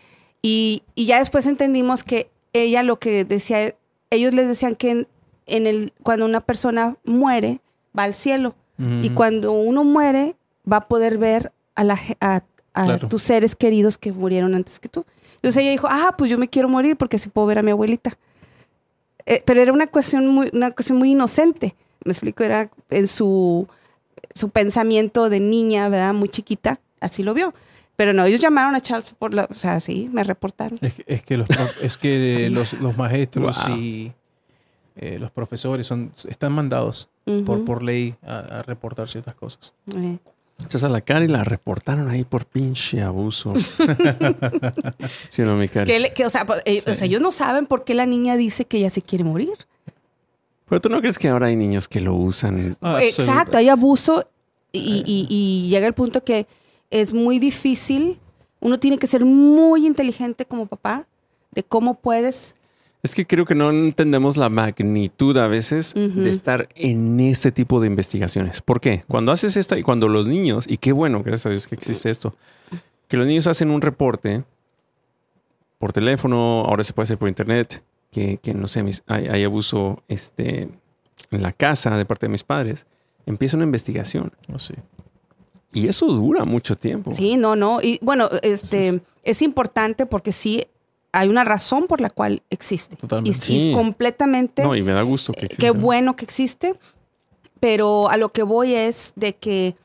[0.41, 3.75] y, y ya después entendimos que ella lo que decía,
[4.11, 5.09] ellos les decían que en,
[5.47, 7.61] en el, cuando una persona muere,
[7.97, 8.55] va al cielo.
[8.79, 10.35] Y cuando uno muere,
[10.71, 12.43] va a poder ver a, la, a,
[12.75, 13.09] a Claro.
[13.09, 15.05] tus seres queridos que murieron antes que tú.
[15.37, 17.71] Entonces ella dijo, ah, pues yo me quiero morir porque así puedo ver a mi
[17.71, 18.19] abuelita.
[19.27, 21.75] Eh, pero era una cuestión muy, una cuestión muy inocente.
[22.05, 23.69] Me explico, era en su,
[24.35, 26.15] su pensamiento de niña, ¿verdad?
[26.15, 27.55] Muy chiquita, así lo vio.
[27.95, 30.79] Pero no, ellos llamaron a Charles por la, o sea, sí, me reportaron.
[30.81, 31.49] Es, que- es que los,
[31.81, 33.77] es que los, los maestros Wow.
[33.77, 34.13] y
[34.97, 37.09] eh, los profesores son, están mandados
[37.47, 39.75] por, por ley a, a reportar ciertas cosas.
[39.97, 40.19] Eh,
[40.65, 43.53] Echas a la cara y la reportaron ahí por pinche abuso.
[45.31, 45.87] sí, no, mi cara.
[46.15, 48.65] que, o, sea, pues, eh, o sea, ellos no saben por qué la niña dice
[48.65, 49.53] que ella se quiere morir.
[50.69, 52.77] Pero tú no crees que ahora hay niños que lo usan.
[52.81, 54.27] Ah, Exacto, absoluta- hay abuso
[54.73, 56.47] y, y- y llega el punto que
[56.91, 58.19] es muy difícil.
[58.61, 61.07] Uno tiene que ser muy inteligente como papá
[61.51, 62.57] de cómo puedes.
[63.03, 67.81] Es que creo que no entendemos la magnitud a veces de estar en este tipo
[67.81, 68.63] de investigaciones.
[68.63, 69.03] ¿Por qué?
[69.09, 72.11] Cuando haces esta y cuando los niños, y qué bueno, gracias a Dios que existe
[72.11, 72.35] esto,
[73.09, 74.45] que los niños hacen un reporte
[75.79, 77.83] por teléfono, ahora se puede hacer por internet,
[78.13, 80.69] que, que no sé, mis- hay, hay abuso este,
[81.33, 82.87] en la casa de parte de mis padres,
[83.27, 84.33] empieza una investigación.
[84.55, 84.75] Oh, sí.
[85.73, 87.11] Y eso dura mucho tiempo.
[87.13, 87.81] Sí, no, no.
[87.83, 90.65] Y bueno, este Entonces- es importante porque sí
[91.13, 92.97] hay una razón por la cual existe.
[92.97, 93.53] Totalmente.
[93.53, 94.63] Y, es completamente.
[94.65, 95.61] No, y me da gusto que Eh, exista.
[95.63, 96.75] Qué bueno que existe,
[97.61, 99.77] pero a lo que voy es de que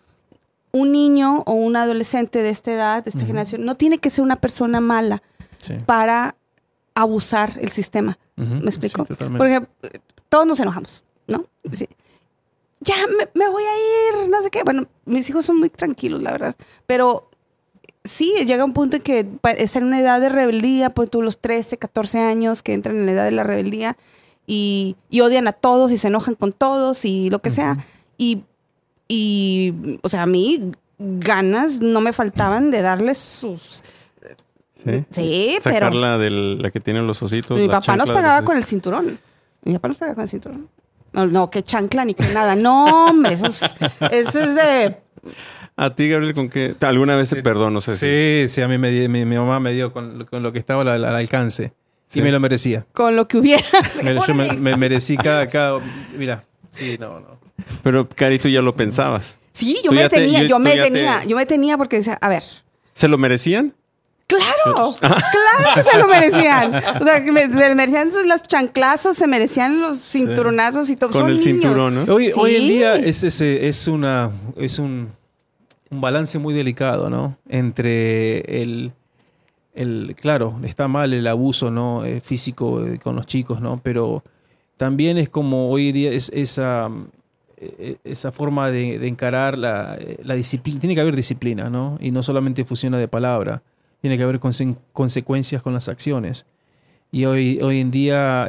[0.72, 4.24] un niño o un adolescente de esta edad, de esta generación, no tiene que ser
[4.24, 5.22] una persona mala
[5.60, 5.74] Sí.
[5.86, 6.36] para
[6.96, 8.18] abusar el sistema.
[8.36, 9.06] ¿Me explico?
[9.08, 9.14] Sí.
[9.38, 9.64] Porque
[10.30, 11.46] todos nos enojamos, ¿no?
[11.72, 11.88] Sí.
[12.80, 14.62] Ya me, me voy a ir, no sé qué.
[14.64, 16.56] Bueno, mis hijos son muy tranquilos, la verdad.
[16.86, 17.30] Pero
[18.08, 19.28] sí, llega un punto en que
[19.58, 23.06] es en una edad de rebeldía, pues tú los 13, 14 años que entran en
[23.06, 23.98] la edad de la rebeldía
[24.46, 27.86] y, y odian a todos y se enojan con todos y lo que sea.
[28.18, 28.44] Y,
[29.08, 33.84] y, o sea, a mí ganas no me faltaban de darles sus...
[34.76, 35.06] Sí.
[35.10, 35.76] Sí, pero...
[35.76, 37.60] Sacarla de la que tienen los ositos.
[37.60, 39.20] Mi papá nos pegaba con el cinturón.
[39.64, 40.70] Mi papá nos pegaba con el cinturón.
[41.14, 42.56] No, no, que chancla ni que nada.
[42.56, 43.62] No, hombre, eso es,
[44.12, 44.98] eso es de.
[45.80, 46.74] ¿A ti, Gabriel, con qué?
[46.82, 47.74] ¿Alguna vez se perdón?
[47.74, 50.42] No sé si- Sí, sí, a mí me mi, mi mamá me dio con, con
[50.44, 51.72] lo que estaba al, al alcance.
[52.08, 52.20] Sí.
[52.20, 52.86] Y me lo merecía.
[52.94, 53.64] Con lo que hubiera.
[54.04, 55.80] Me- yo me, me merecí cada, cada...
[56.18, 57.38] Mira, sí, no, no.
[57.84, 59.38] Pero, Cari, tú ya lo pensabas.
[59.52, 61.98] Sí, yo Tú me te- tenía, yo- me ya te- tenía, yo me tenía porque
[61.98, 62.44] decía, a ver,
[62.94, 63.74] ¿Se lo merecían?
[64.26, 65.20] claro, claro
[65.76, 66.76] que se lo merecían.
[67.00, 71.12] O sea, que me- se merecían los chanclazos, se merecían los cinturonazos y todo.
[71.12, 71.52] Con Son el niños.
[71.62, 72.14] cinturón, ¿no?
[72.14, 75.10] Hoy, hoy en día es, ese, es, una, es un,
[75.90, 77.38] un balance muy delicado, ¿no?
[77.48, 78.92] Entre el,
[79.74, 80.16] el...
[80.20, 82.06] Claro, está mal el abuso ¿no?
[82.06, 83.80] Eh, físico eh, con los chicos, ¿no?
[83.84, 84.24] Pero
[84.78, 86.90] también es como hoy día es esa,
[87.58, 90.80] eh, esa forma de, encarar la, la disciplina.
[90.80, 91.98] Tiene que haber disciplina, ¿no?
[92.02, 93.62] Y no solamente funciona de palabra.
[94.02, 96.46] Tiene que haber conse- consecuencias con las acciones.
[97.12, 98.48] Y hoy, hoy en día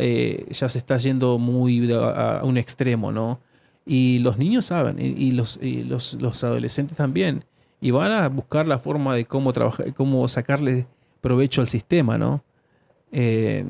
[0.50, 3.38] ya se está yendo muy a un extremo, ¿no?
[3.90, 7.44] Y los niños saben, y, y los, y los, los adolescentes también.
[7.80, 10.86] Y van a buscar la forma de cómo trabajar, cómo sacarle
[11.22, 12.42] provecho al sistema, ¿no?
[13.12, 13.64] Eh,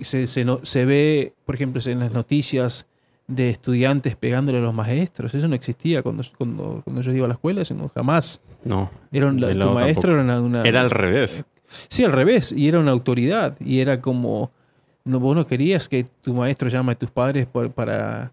[0.00, 2.86] se, se no- se ve, por ejemplo, en las noticias
[3.28, 5.34] de estudiantes pegándole a los maestros.
[5.34, 8.42] Eso no existía cuando, cuando, cuando yo iba a la escuela, eso no, jamás.
[8.64, 8.90] No.
[9.12, 11.44] Era un- tu maestro era una, una- Era al revés.
[11.68, 12.52] Sí, al revés.
[12.52, 13.56] Y era una autoridad.
[13.60, 14.50] Y era como.
[15.04, 18.32] No, vos no querías que tu maestro llame a tus padres por- para,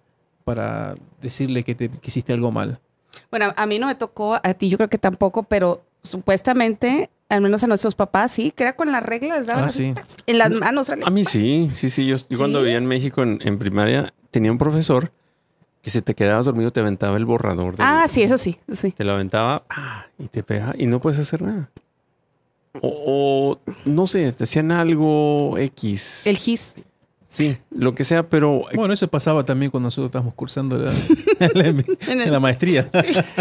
[0.50, 2.80] para decirle que, te, que hiciste algo mal.
[3.30, 7.42] Bueno, a mí no me tocó, a ti yo creo que tampoco, pero supuestamente, al
[7.42, 9.94] menos a nuestros papás, sí, que era con las reglas, daban Ah, sí.
[10.26, 10.90] en las manos.
[10.90, 12.08] A mí sí, sí, sí.
[12.08, 12.64] Yo, yo cuando ¿Sí?
[12.66, 15.12] vivía en México en, en primaria, tenía un profesor
[15.84, 17.78] que si te quedabas dormido te aventaba el borrador.
[17.78, 18.92] del- Ah, sí, eso sí, sí.
[18.92, 20.08] Te lo aventaba ¡ah!
[20.18, 21.70] y te pegaba y no puedes hacer nada.
[22.82, 26.26] O, o, no sé, te hacían algo X.
[26.26, 26.84] El GIS.
[27.32, 30.92] Sí, lo que sea, pero Bueno, eso pasaba también cuando nosotros estábamos cursando la,
[31.54, 31.68] la-
[32.08, 32.90] En la maestría.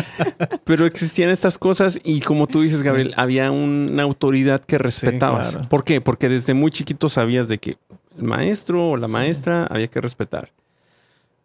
[0.64, 5.52] Pero existían estas cosas y como tú dices, Gabriel, había una autoridad que respetabas.
[5.52, 5.68] claro.
[5.70, 6.02] ¿Por qué?
[6.02, 7.78] Porque desde muy chiquito sabías de que
[8.18, 9.12] el maestro o la Sí.
[9.14, 10.50] maestra había que respetar.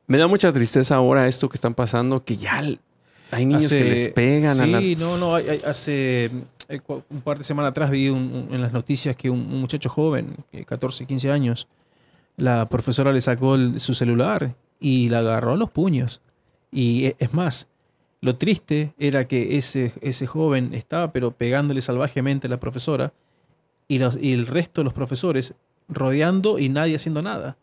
[0.08, 2.62] Me da mucha tristeza ahora esto que están pasando, que ya
[3.32, 5.00] hay niños que Hace- les pegan a sí, las...
[5.00, 5.36] no, no.
[5.36, 6.26] hay- hay- hace
[6.68, 9.62] eh, un par de semanas atrás vi un- un- en las noticias que un, un
[9.62, 11.68] muchacho joven, eh, 14, 15 años,
[12.38, 16.22] la profesora le sacó su celular y la agarró a los puños.
[16.72, 17.70] Y e- es más,
[18.22, 23.14] lo triste era que ese, ese joven estaba pero pegándole salvajemente a la profesora
[23.88, 25.56] y, los, y el resto de los profesores
[25.88, 27.58] rodeando y nadie haciendo nada.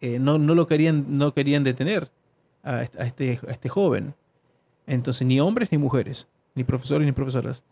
[0.00, 2.10] Eh, no, no lo querían, no querían detener
[2.62, 4.14] a este, a este joven.
[4.86, 7.64] Entonces, ni hombres ni mujeres, ni profesores ni profesoras.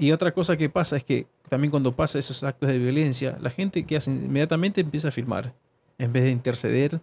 [0.00, 3.50] Y otra cosa que pasa es que también cuando pasa esos actos de violencia, la
[3.50, 5.52] gente que hace inmediatamente empieza a filmar,
[5.98, 7.00] en vez de interceder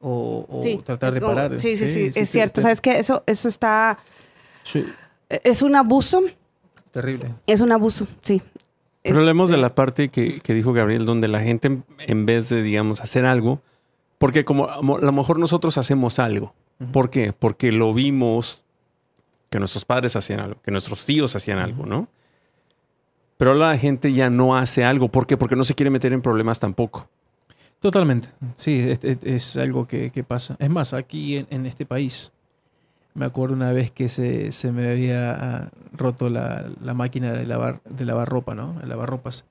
[0.00, 1.58] o, o Sí, tratar de como- parar.
[1.58, 2.54] Sí, sí, sí, es cierto.
[2.56, 2.98] te- ¿Sabes qué?
[2.98, 3.98] Eso, eso está...
[4.64, 4.84] sí,
[5.28, 6.22] Es un abuso,
[6.90, 7.30] terrible.
[7.46, 8.42] es un abuso, sí.
[9.02, 12.48] Pero hablemos de Este, la parte que, que dijo Gabriel, donde la gente en- vez
[12.48, 13.60] de, digamos, hacer algo,
[14.18, 16.52] porque como a lo mejor nosotros hacemos algo.
[16.92, 17.32] ¿Por qué?
[17.32, 18.62] Porque lo vimos
[19.50, 22.08] que nuestros padres hacían algo, que nuestros tíos hacían algo, ¿no?
[23.36, 25.08] Pero la gente ya no hace algo.
[25.08, 25.36] ¿Por qué?
[25.36, 27.08] Porque no se quiere meter en problemas tampoco.
[27.80, 28.28] Totalmente.
[28.56, 30.56] Sí, es, algo que, pasa.
[30.58, 32.32] Es más, aquí en, este país,
[33.12, 37.44] me acuerdo una vez que se, se me había ah, roto la, la máquina de
[37.44, 38.72] lavar, de lavar ropa, ¿no?
[38.80, 39.44] De lavar ropas.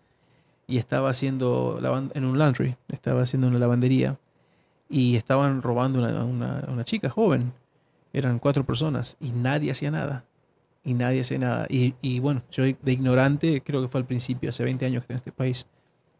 [0.66, 1.80] Y estaba haciendo
[2.16, 4.18] en un laundry, estaba haciendo una lavandería
[4.90, 7.52] y estaban robando una, una- una chica joven.
[8.14, 10.24] Eran cuatro personas y nadie hacía nada.
[10.86, 11.66] Y nadie hacía nada.
[11.70, 15.14] Y, y bueno, yo de ignorante, creo que fue al principio, hace 20 años que
[15.14, 15.66] estoy en este país,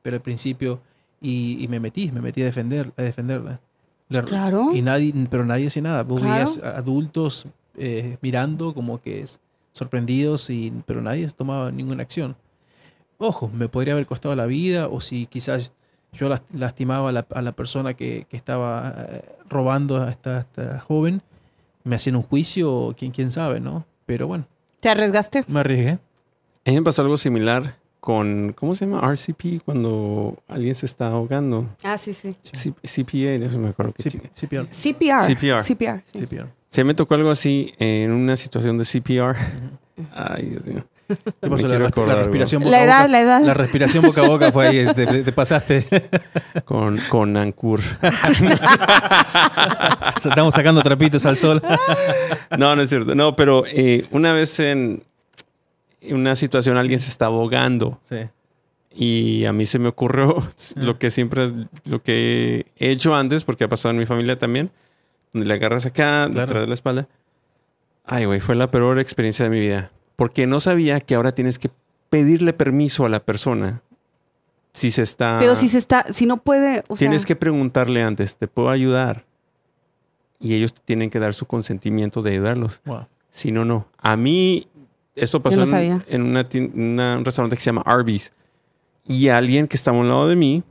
[0.02, 0.80] pero al principio,
[1.22, 3.60] y, y me metí, me metí a, defender, a defenderla.
[4.10, 4.74] La- Claro.
[4.74, 6.04] y nadie, pero nadie hacía nada.
[6.04, 6.34] Vos Claro.
[6.36, 7.48] veías adultos
[7.78, 9.40] eh, mirando como que es-
[9.72, 12.36] sorprendidos, y, pero nadie tomaba ninguna acción.
[13.18, 15.74] Ojo, me podría haber costado la vida o si quizás
[16.14, 20.42] yo las- lastimaba a la, a la persona que, que estaba eh, robando a esta,
[20.42, 21.22] esta joven,
[21.84, 23.86] me hacían un juicio, quién, quién sabe, ¿no?
[24.06, 24.46] Pero bueno,
[24.84, 25.46] ¿Te arriesgaste?
[25.48, 25.92] me arriesgué.
[26.66, 29.00] A mí me pasó algo similar con, ¿cómo se llama?
[29.00, 31.68] RCP, cuando alguien se está ahogando.
[31.84, 32.36] Ah, sí, sí.
[32.44, 33.94] C- CPA, de eso me acuerdo.
[33.98, 34.30] CPR.
[34.36, 34.68] CPR.
[34.70, 35.62] CPR.
[35.64, 36.04] CPR.
[36.14, 36.20] sí.
[36.26, 36.48] CPR.
[36.70, 39.38] Se me tocó algo así en una situación de CPR.
[40.14, 40.84] Ay, Dios mío.
[41.08, 41.68] ¿Qué pasó?
[41.68, 43.08] La, resp- la respiración boca La a edad, boca.
[43.10, 43.42] la edad.
[43.42, 45.86] La respiración boca a boca fue ahí, te, te- te pasaste.
[46.66, 47.82] Con, con Ancur.
[50.18, 51.62] Estamos sacando trapitos al sol.
[52.58, 53.16] No, no es cierto.
[53.16, 55.04] No, pero eh, una vez en
[56.10, 58.18] una situación alguien se está ahogando Sí.
[58.96, 61.52] y a mí se me ocurrió lo que siempre,
[61.86, 64.72] lo que he hecho antes, porque ha pasado en mi familia también,
[65.34, 66.48] donde le agarras acá, Claro.
[66.48, 67.08] detrás de la espalda.
[68.06, 69.92] Ay, güey, fue la peor experiencia de mi vida.
[70.16, 71.70] Porque no sabía que ahora tienes que
[72.10, 73.82] pedirle permiso a la persona
[74.72, 75.38] si se está.
[75.40, 78.70] Pero si se está, si no puede, o tienes sea, que preguntarle antes, ¿te puedo
[78.70, 79.26] ayudar?
[80.40, 82.82] Y ellos tienen que dar su consentimiento de ayudarlos.
[82.86, 83.08] Wow.
[83.30, 83.88] Si no, no.
[83.98, 84.68] A mí,
[85.16, 88.32] esto pasó no en, en una una- un restaurante que se llama Arby's.
[89.08, 90.64] Y alguien que estaba a un lado de mí,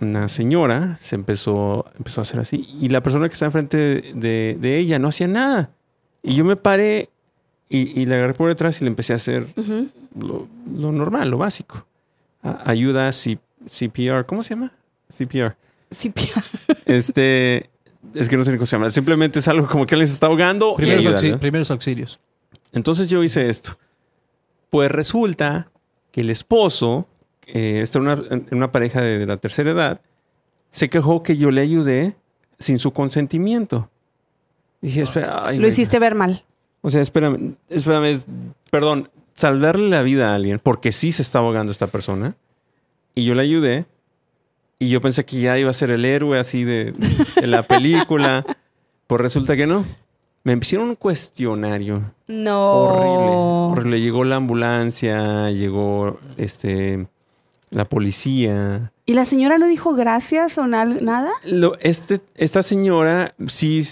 [0.00, 2.66] una señora, se empezó, empezó a hacer así.
[2.80, 5.70] Y la persona que está enfrente de, de- de ella no hacía nada.
[6.22, 7.08] Y yo me paré
[7.68, 9.88] y, y le agarré por detrás y le empecé a hacer Ujú.
[10.18, 10.46] lo,
[10.78, 11.84] lo normal, lo básico.
[12.42, 13.38] A- ayuda C-
[13.68, 14.24] CPR.
[14.26, 14.72] ¿Cómo se llama?
[15.08, 15.56] CPR.
[16.14, 16.30] Pi-
[16.86, 17.68] Este,
[18.14, 18.90] es que no sé ni cómo se llama.
[18.90, 20.74] Simplemente es algo como que alguien se está ahogando.
[20.74, 21.40] Primeros, ayúdale, auxi- ¿no?
[21.40, 22.20] primeros auxilios.
[22.72, 23.76] Entonces yo hice esto.
[24.70, 25.68] Pues resulta
[26.12, 27.06] que el esposo,
[27.46, 30.00] eh, está en una, en una pareja de, de la tercera edad,
[30.70, 32.16] se quejó que yo le ayudé
[32.58, 33.90] sin su consentimiento.
[34.80, 36.44] Dije, espera, ay, lo hiciste ver mal.
[36.86, 38.26] O sea, espérame, espérame, es-
[38.70, 42.34] perdón, salvarle la vida a alguien porque sí se está ahogando esta persona
[43.14, 43.86] y yo le ayudé
[44.78, 46.92] y yo pensé que ya iba a ser el héroe así de,
[47.40, 48.44] de la película.
[49.08, 49.84] Pues resulta que no.
[50.42, 52.72] Me hicieron un cuestionario No.
[52.72, 53.36] horrible.
[53.72, 54.00] Horrible.
[54.00, 57.06] Llegó la ambulancia, llegó este
[57.70, 58.90] la policía.
[59.06, 61.30] ¿Y la señora no dijo gracias o na- nada?
[61.44, 63.86] Lo- este, esta señora sí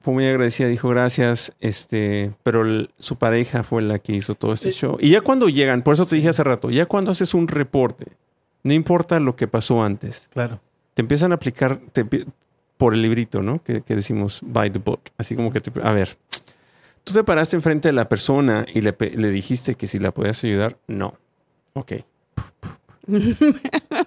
[0.00, 4.52] fue muy agradecida, dijo gracias, este, pero el- su pareja fue la que hizo todo
[4.52, 4.96] este Eh, show.
[5.00, 8.06] Y ya cuando llegan, por eso te dije hace rato, ya cuando haces un reporte,
[8.62, 10.60] no importa lo que pasó antes, Claro.
[10.94, 12.04] te empiezan a aplicar te
[12.76, 13.62] por el librito, ¿no?
[13.62, 15.00] Que, que decimos by the book.
[15.16, 16.16] Así como que, te- a ver,
[17.04, 20.42] tú te paraste enfrente de la persona y le, le dijiste que si la podías
[20.44, 21.14] ayudar, no.
[21.72, 21.92] Ok.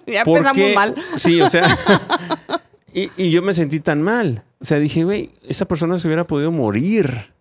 [0.06, 0.94] ya ¿Por empezamos mal.
[1.16, 1.76] Sí, o sea.
[2.94, 4.44] y, y yo me sentí tan mal.
[4.60, 7.32] O sea, dije, güey, esa persona se hubiera podido morir.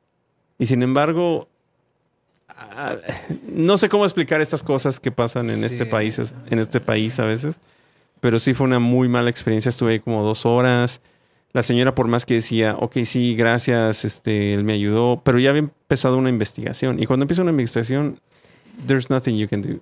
[0.57, 1.47] Y sin embargo,
[2.49, 2.95] ah,
[3.47, 5.65] no sé cómo explicar estas cosas que pasan en Sí.
[5.65, 7.59] este país, en este país a veces.
[8.21, 9.69] Pero sí fue una muy mala experiencia.
[9.69, 11.01] Estuve ahí como dos horas.
[11.51, 15.49] La señora, por más que decía, ok, sí, gracias, este, él me ayudó, pero ya
[15.49, 17.01] había empezado una investigación.
[17.01, 18.19] Y cuando empieza una investigación,
[18.85, 19.79] there's nothing you can do.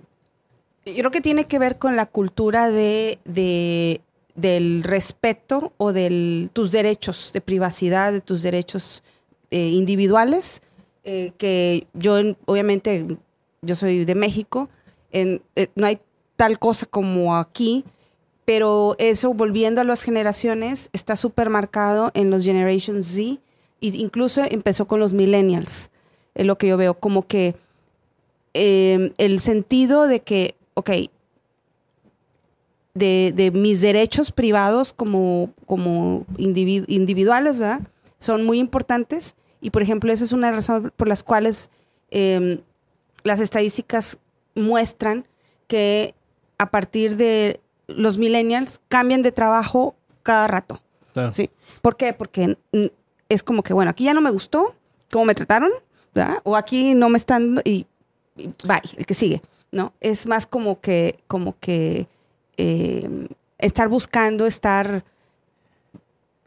[0.85, 3.99] Yo creo que tiene que ver con la cultura de, de-
[4.37, 9.03] del respeto o de tus derechos de privacidad, de tus derechos
[9.49, 10.61] eh, individuales,
[11.03, 13.17] eh, que yo en- obviamente,
[13.61, 14.69] yo soy de México,
[15.11, 15.39] eh,
[15.75, 15.99] no hay
[16.35, 17.83] tal cosa como aquí,
[18.45, 23.39] pero eso, volviendo a las generaciones, está súper marcado en los Generation Z,
[23.81, 25.89] e incluso empezó con los millennials,
[26.35, 27.55] es lo que yo veo, como que
[28.53, 30.89] el sentido de que, ok,
[32.97, 37.81] de, de mis derechos privados como, como individu- individuales, ¿verdad?
[38.19, 41.69] Son muy importantes y, por ejemplo, esa es una razón por las cuales
[42.11, 42.59] eh,
[43.23, 44.17] las estadísticas
[44.55, 45.25] muestran
[45.67, 46.15] que
[46.57, 50.81] a partir de los millennials cambian de trabajo cada rato.
[51.13, 51.33] Claro.
[51.33, 51.49] Sí.
[51.81, 52.13] ¿Por qué?
[52.13, 52.57] Porque
[53.29, 54.75] es como que, bueno, aquí ya no me gustó
[55.11, 55.71] cómo me trataron,
[56.13, 56.39] ¿verdad?
[56.43, 57.85] O aquí no me están y,
[58.35, 59.41] y bye, el que sigue,
[59.71, 59.93] ¿no?
[60.01, 62.07] Es más como que, como que
[62.57, 63.27] eh,
[63.59, 65.03] estar buscando, estar,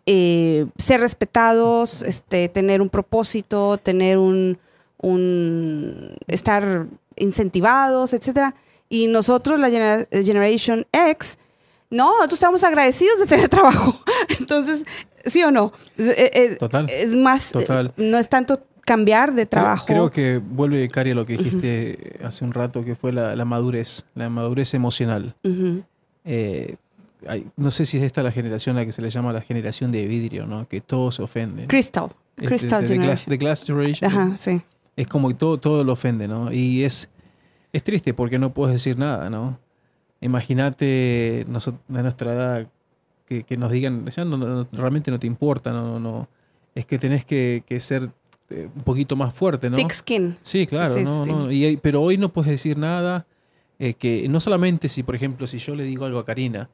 [0.06, 4.58] eh, ser respetados, este, tener un propósito, tener un,
[5.00, 6.86] un estar
[7.16, 8.54] incentivados, etcétera.
[8.88, 11.38] Y nosotros, la genera- Generation X,
[11.90, 14.00] no, nosotros estamos agradecidos de tener trabajo.
[14.38, 14.84] Entonces,
[15.24, 15.72] ¿sí o no?
[15.98, 16.88] Eh, eh, Total.
[16.90, 17.92] Es más, Total.
[17.96, 19.86] no es tanto cambiar de trabajo.
[19.86, 23.44] Creo que vuelve, Cari, a lo que dijiste hace un rato, que fue la, la
[23.44, 25.36] madurez, la madurez emocional.
[25.44, 25.84] Ujú.
[26.24, 26.76] Eh,
[27.26, 29.40] hay- no sé si es esta la generación a la que se le llama la
[29.42, 30.66] generación de vidrio, ¿no?
[30.68, 31.66] Que todos se ofenden.
[31.66, 32.10] Crystal.
[32.36, 33.30] Este, Crystal de, de glass, Generation.
[33.30, 34.10] de Glass Generation.
[34.10, 34.62] Ajá, sí.
[34.96, 36.52] Es como que todo, todo lo ofende, ¿no?
[36.52, 37.10] Y es,
[37.72, 39.58] es triste porque no puedes decir nada, ¿no?
[40.20, 41.44] Imagínate de
[41.88, 42.66] nuestra edad
[43.26, 46.28] que, que nos digan, ya no, no- realmente no te importa, no, no,
[46.74, 48.08] es que tenés que, que ser
[48.50, 49.76] eh, un poquito más fuerte, ¿no?
[49.76, 50.36] Thick skin.
[50.42, 51.30] Sí, claro, Sí, no, sí.
[51.30, 51.50] no.
[51.50, 53.24] Y, pero hoy no puedes decir nada
[53.80, 56.70] eh, que no solamente si, por ejemplo, si yo le digo algo a Karina,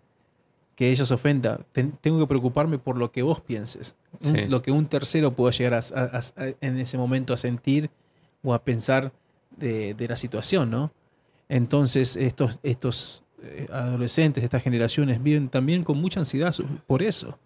[0.74, 4.61] que ella se ofenda, ten- tengo que preocuparme por lo que vos pienses, un- lo
[4.61, 7.88] que un tercero pueda llegar a, a- a- en ese momento a sentir
[8.42, 9.11] o a pensar
[9.57, 10.90] de, de la situación, ¿no?
[11.48, 16.54] Entonces, estos, estos eh, adolescentes, estas generaciones viven también con mucha ansiedad
[16.86, 17.38] por eso.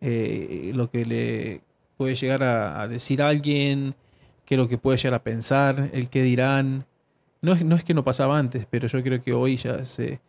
[0.00, 1.60] Eh, lo que le
[1.96, 3.94] puede llegar a, a decir alguien,
[4.46, 6.86] qué es lo que puede llegar a pensar, el qué dirán.
[7.42, 10.20] No es, no es que no pasaba antes, pero yo creo que hoy ya se,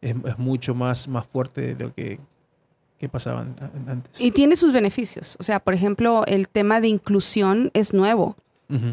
[0.00, 2.18] es, es mucho más, más fuerte de lo que,
[2.98, 3.54] que pasaba an-
[3.86, 4.20] antes.
[4.20, 5.36] Y tiene sus beneficios.
[5.38, 8.36] O sea, por ejemplo, el tema de inclusión es nuevo.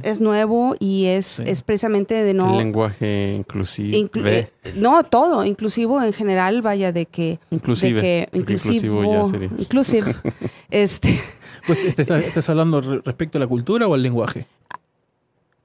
[0.03, 1.43] Es nuevo y es, Sí.
[1.47, 2.57] es precisamente de El no...
[2.57, 3.97] lenguaje inclusivo.
[3.97, 7.39] inclu- eh, no, todo, inclusivo en general, vaya, de que...
[7.51, 7.95] inclusive.
[7.95, 9.49] de que inclusivo inclusivo, ya sería.
[9.57, 10.15] inclusive,
[10.71, 11.19] este,
[11.67, 14.47] Pues, ¿te estás, estás hablando re- respecto a la cultura o al lenguaje?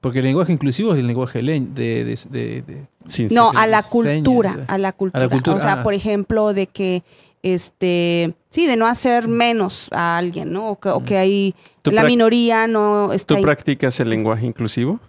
[0.01, 3.67] Porque el lenguaje inclusivo es el lenguaje len- de, de- de- de- Sin no, a
[3.67, 5.29] la cultura, a la cultura.
[5.29, 5.83] cultura, O sea, ah.
[5.83, 7.03] por ejemplo, de que,
[7.43, 10.69] este, sí, de no hacer menos a alguien, ¿no?
[10.69, 13.43] O que, o que hay, ¿Tú la minoría no está ¿Tú ahí.
[13.43, 14.99] practicas el lenguaje inclusivo?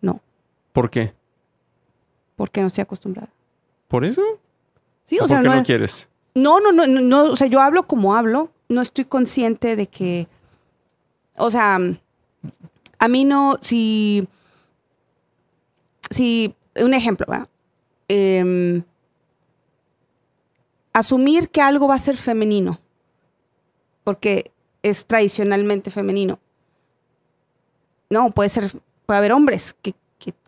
[0.00, 0.20] No.
[0.72, 1.12] ¿Por qué?
[2.34, 3.28] porque no estoy acostumbrada.
[3.86, 4.22] ¿Por eso?
[5.04, 6.08] Sí, ¿O o sea, por qué no, no, es- quieres?
[6.34, 9.86] no, no, no, no, no, o sea, yo hablo como hablo, no estoy consciente de
[9.86, 10.26] que,
[11.36, 11.78] o sea,
[13.02, 14.28] a mí no, si,
[16.08, 17.48] si, un ejemplo, ¿verdad?
[18.06, 18.84] Em,
[20.92, 22.78] asumir que algo va a ser femenino,
[24.04, 24.52] porque
[24.84, 26.38] es tradicionalmente femenino.
[28.08, 28.70] No, puede ser,
[29.04, 29.94] puede haber hombres que,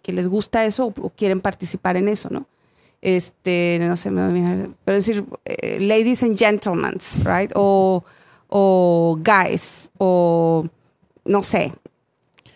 [0.07, 2.47] les gusta eso o, quieren participar en eso, ¿no?
[3.03, 4.29] Este, no sé, va
[4.85, 7.51] pero decir, eh, ladies and gentlemen, right?
[7.57, 8.05] O,
[8.49, 10.69] o guys, o
[11.25, 11.73] no sé,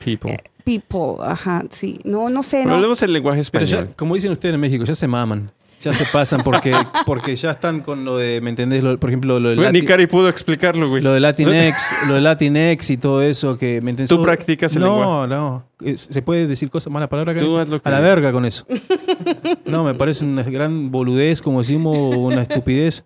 [0.05, 0.37] People.
[0.65, 2.75] people, ajá, sí, no, no sé, Pero no.
[2.77, 3.89] hablemos el lenguaje Pero español.
[3.89, 5.51] ya, como dicen ustedes en México, ya se maman.
[5.81, 6.73] Ya se pasan porque,
[7.07, 8.83] porque ya están con lo de, ¿me entendés?
[8.83, 11.01] Lo- por ejemplo, lo de, Güey, ni Lati- Cari pudo explicarlo, güey.
[11.03, 14.09] lo de Latinx, lo de Latinx y todo eso que me entendés.
[14.09, 15.95] ¿Tú practicas el no, No, no.
[15.97, 17.33] ¿Se puede decir cosas, mala palabra?
[17.33, 17.49] Karen?
[17.49, 18.67] Tú haz lo que- A la verga con eso.
[19.67, 23.05] No, me parece una gran boludez, como decimos, una estupidez.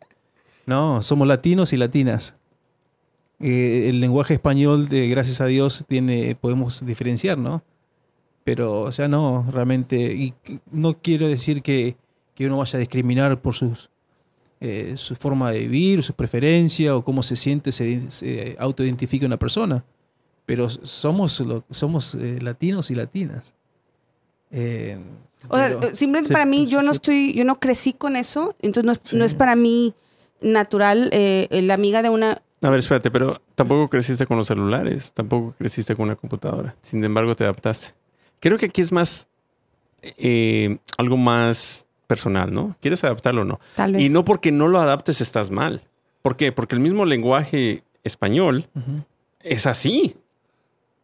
[0.65, 2.37] No, somos latinos y latinas.
[3.43, 7.63] Eh, el lenguaje español, de, gracias a Dios, tiene, podemos diferenciar, ¿no?
[8.45, 9.97] Pero, o sea, no, realmente.
[10.15, 10.35] Y
[10.71, 11.97] no quiero decir que,
[12.35, 13.91] que uno vaya a discriminar por sus,
[14.61, 19.37] eh, su forma de vivir, su preferencia o cómo se siente, se, se autoidentifica una
[19.39, 19.85] persona.
[20.47, 23.55] Pero somos, lo- somos eh, latinos y latinas.
[24.51, 24.99] Eh,
[25.49, 28.17] O sea, pero- eh, simplemente se- para mí, yo no estoy, yo no crecí con
[28.17, 29.17] eso, entonces no Sí.
[29.17, 29.95] no es para mí
[30.41, 31.11] natural.
[31.13, 35.55] eh, la amiga de una, A ver, espérate, pero tampoco creciste con los celulares, tampoco
[35.59, 36.77] creciste con una computadora.
[36.83, 37.95] Sin embargo, te adaptaste.
[38.41, 39.27] Creo que aquí es más
[40.03, 42.77] eh, algo más personal, ¿no?
[42.81, 43.61] ¿Quieres adaptarlo o no?
[43.77, 44.03] tal vez.
[44.03, 45.83] Y no porque no lo adaptes estás mal.
[46.23, 46.53] ¿Por qué?
[46.53, 49.03] Porque el mismo lenguaje español Ujú.
[49.41, 50.17] es así.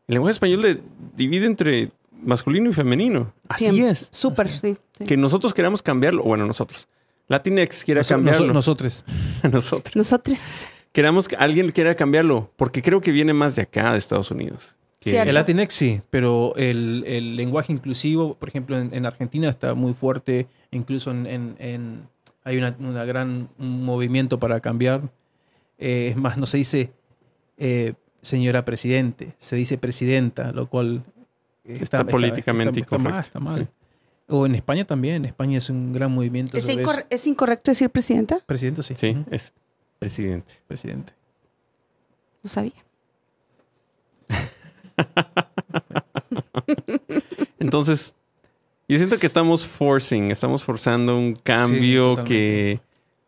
[0.07, 0.81] El lenguaje español de-
[1.17, 1.91] divide entre
[2.23, 3.33] masculino y femenino.
[3.49, 3.91] Así Siempre.
[3.91, 4.09] es.
[4.13, 4.77] Súper, Así sí.
[4.99, 5.05] sí.
[5.05, 6.87] Que nosotros queramos cambiarlo, bueno, nosotros.
[7.29, 8.47] Latinx quiera Noso- cambiarlo.
[8.47, 9.05] noso- nosotros.
[9.51, 9.97] nosotros.
[9.97, 10.67] Nosotros.
[10.93, 14.75] Queramos que alguien quiera cambiarlo, porque creo que viene más de acá, de Estados Unidos.
[15.01, 15.21] Que-.
[15.21, 19.95] El Latinx sí, pero el, el lenguaje inclusivo, por ejemplo, en, en Argentina está muy
[19.95, 22.03] fuerte, incluso en, en- en-
[22.45, 25.03] hay una, una gran un movimiento para cambiar.
[25.79, 26.91] Eh, es más, no se dice
[27.59, 31.05] eh, señora presidente, se dice presidenta, lo cual
[31.65, 33.61] Está políticamente está mal, incorrecto, está mal.
[33.61, 33.69] sí.
[34.31, 36.57] O en España también, España es un gran movimiento.
[36.57, 37.07] ¿Es, sobre incor- eso.
[37.11, 38.41] es incorrecto decir presidenta?
[38.47, 38.95] Presidenta, sí.
[38.97, 39.53] Sí, es
[39.99, 40.55] presidente.
[40.67, 41.13] Presidente.
[42.43, 42.73] No sabía.
[47.59, 48.15] Entonces,
[48.89, 52.81] yo siento que estamos forcing, estamos forzando un cambio que,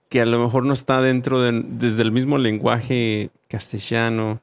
[0.08, 4.40] que a lo mejor no está dentro de, desde el mismo lenguaje castellano.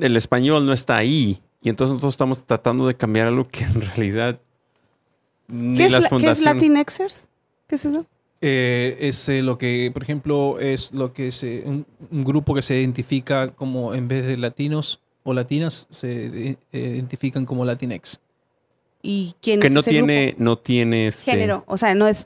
[0.00, 1.40] El español no está ahí.
[1.62, 4.38] Y entonces nosotros estamos tratando de cambiar algo que en realidad
[5.48, 6.42] ni ¿Qué es, la- ¿qué es.
[6.42, 7.28] Latinxers?
[7.66, 8.06] ¿Qué es eso?
[8.40, 12.62] Eh, es eh, lo que, por ejemplo, es lo que se, un, un grupo que
[12.62, 18.20] se identifica como, en vez de latinos o latinas, se eh, identifican como Latinx.
[19.02, 20.44] ¿Y quién que es no ese tiene, grupo?
[20.44, 21.64] no tiene este, Género.
[21.66, 22.24] O sea, no es...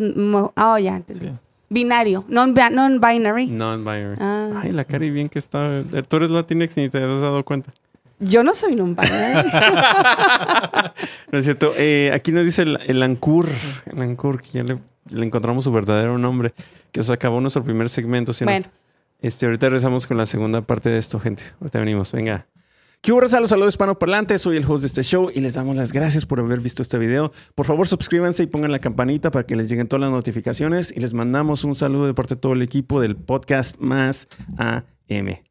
[0.57, 1.27] Ah, oh, ya entendí.
[1.27, 1.33] Sí.
[1.69, 2.25] Binario.
[2.29, 3.47] Non- Non-binary.
[3.47, 4.17] non-binary.
[4.19, 4.61] Ah.
[4.63, 5.83] Ay, la Cari bien que está.
[6.09, 7.73] Tú eres Latinx y ni te has dado cuenta.
[8.19, 9.49] Yo no soy non-binary.
[11.33, 11.73] No es cierto.
[11.77, 13.47] Eh, aquí nos dice el, el Ancur.
[13.87, 14.79] El Ancur, que ya le,
[15.11, 16.53] le encontramos su verdadero nombre.
[16.93, 18.33] Que se acabó nuestro primer segmento.
[18.33, 18.53] ¿sí o no?
[18.53, 18.67] bueno,
[19.21, 21.43] Este, ahorita regresamos con la segunda parte de esto, gente.
[21.61, 22.13] Ahorita venimos.
[22.13, 22.47] Venga.
[23.03, 23.41] ¿Qué hubo, raza?
[23.41, 24.43] Los saludos hispanoparlantes.
[24.43, 26.99] Soy el host de este show y les damos las gracias por haber visto este
[26.99, 27.33] video.
[27.55, 30.93] Por favor, suscríbanse y pongan la campanita para que les lleguen todas las notificaciones.
[30.95, 35.50] Y les mandamos un saludo de parte de todo el equipo del podcast Más AM.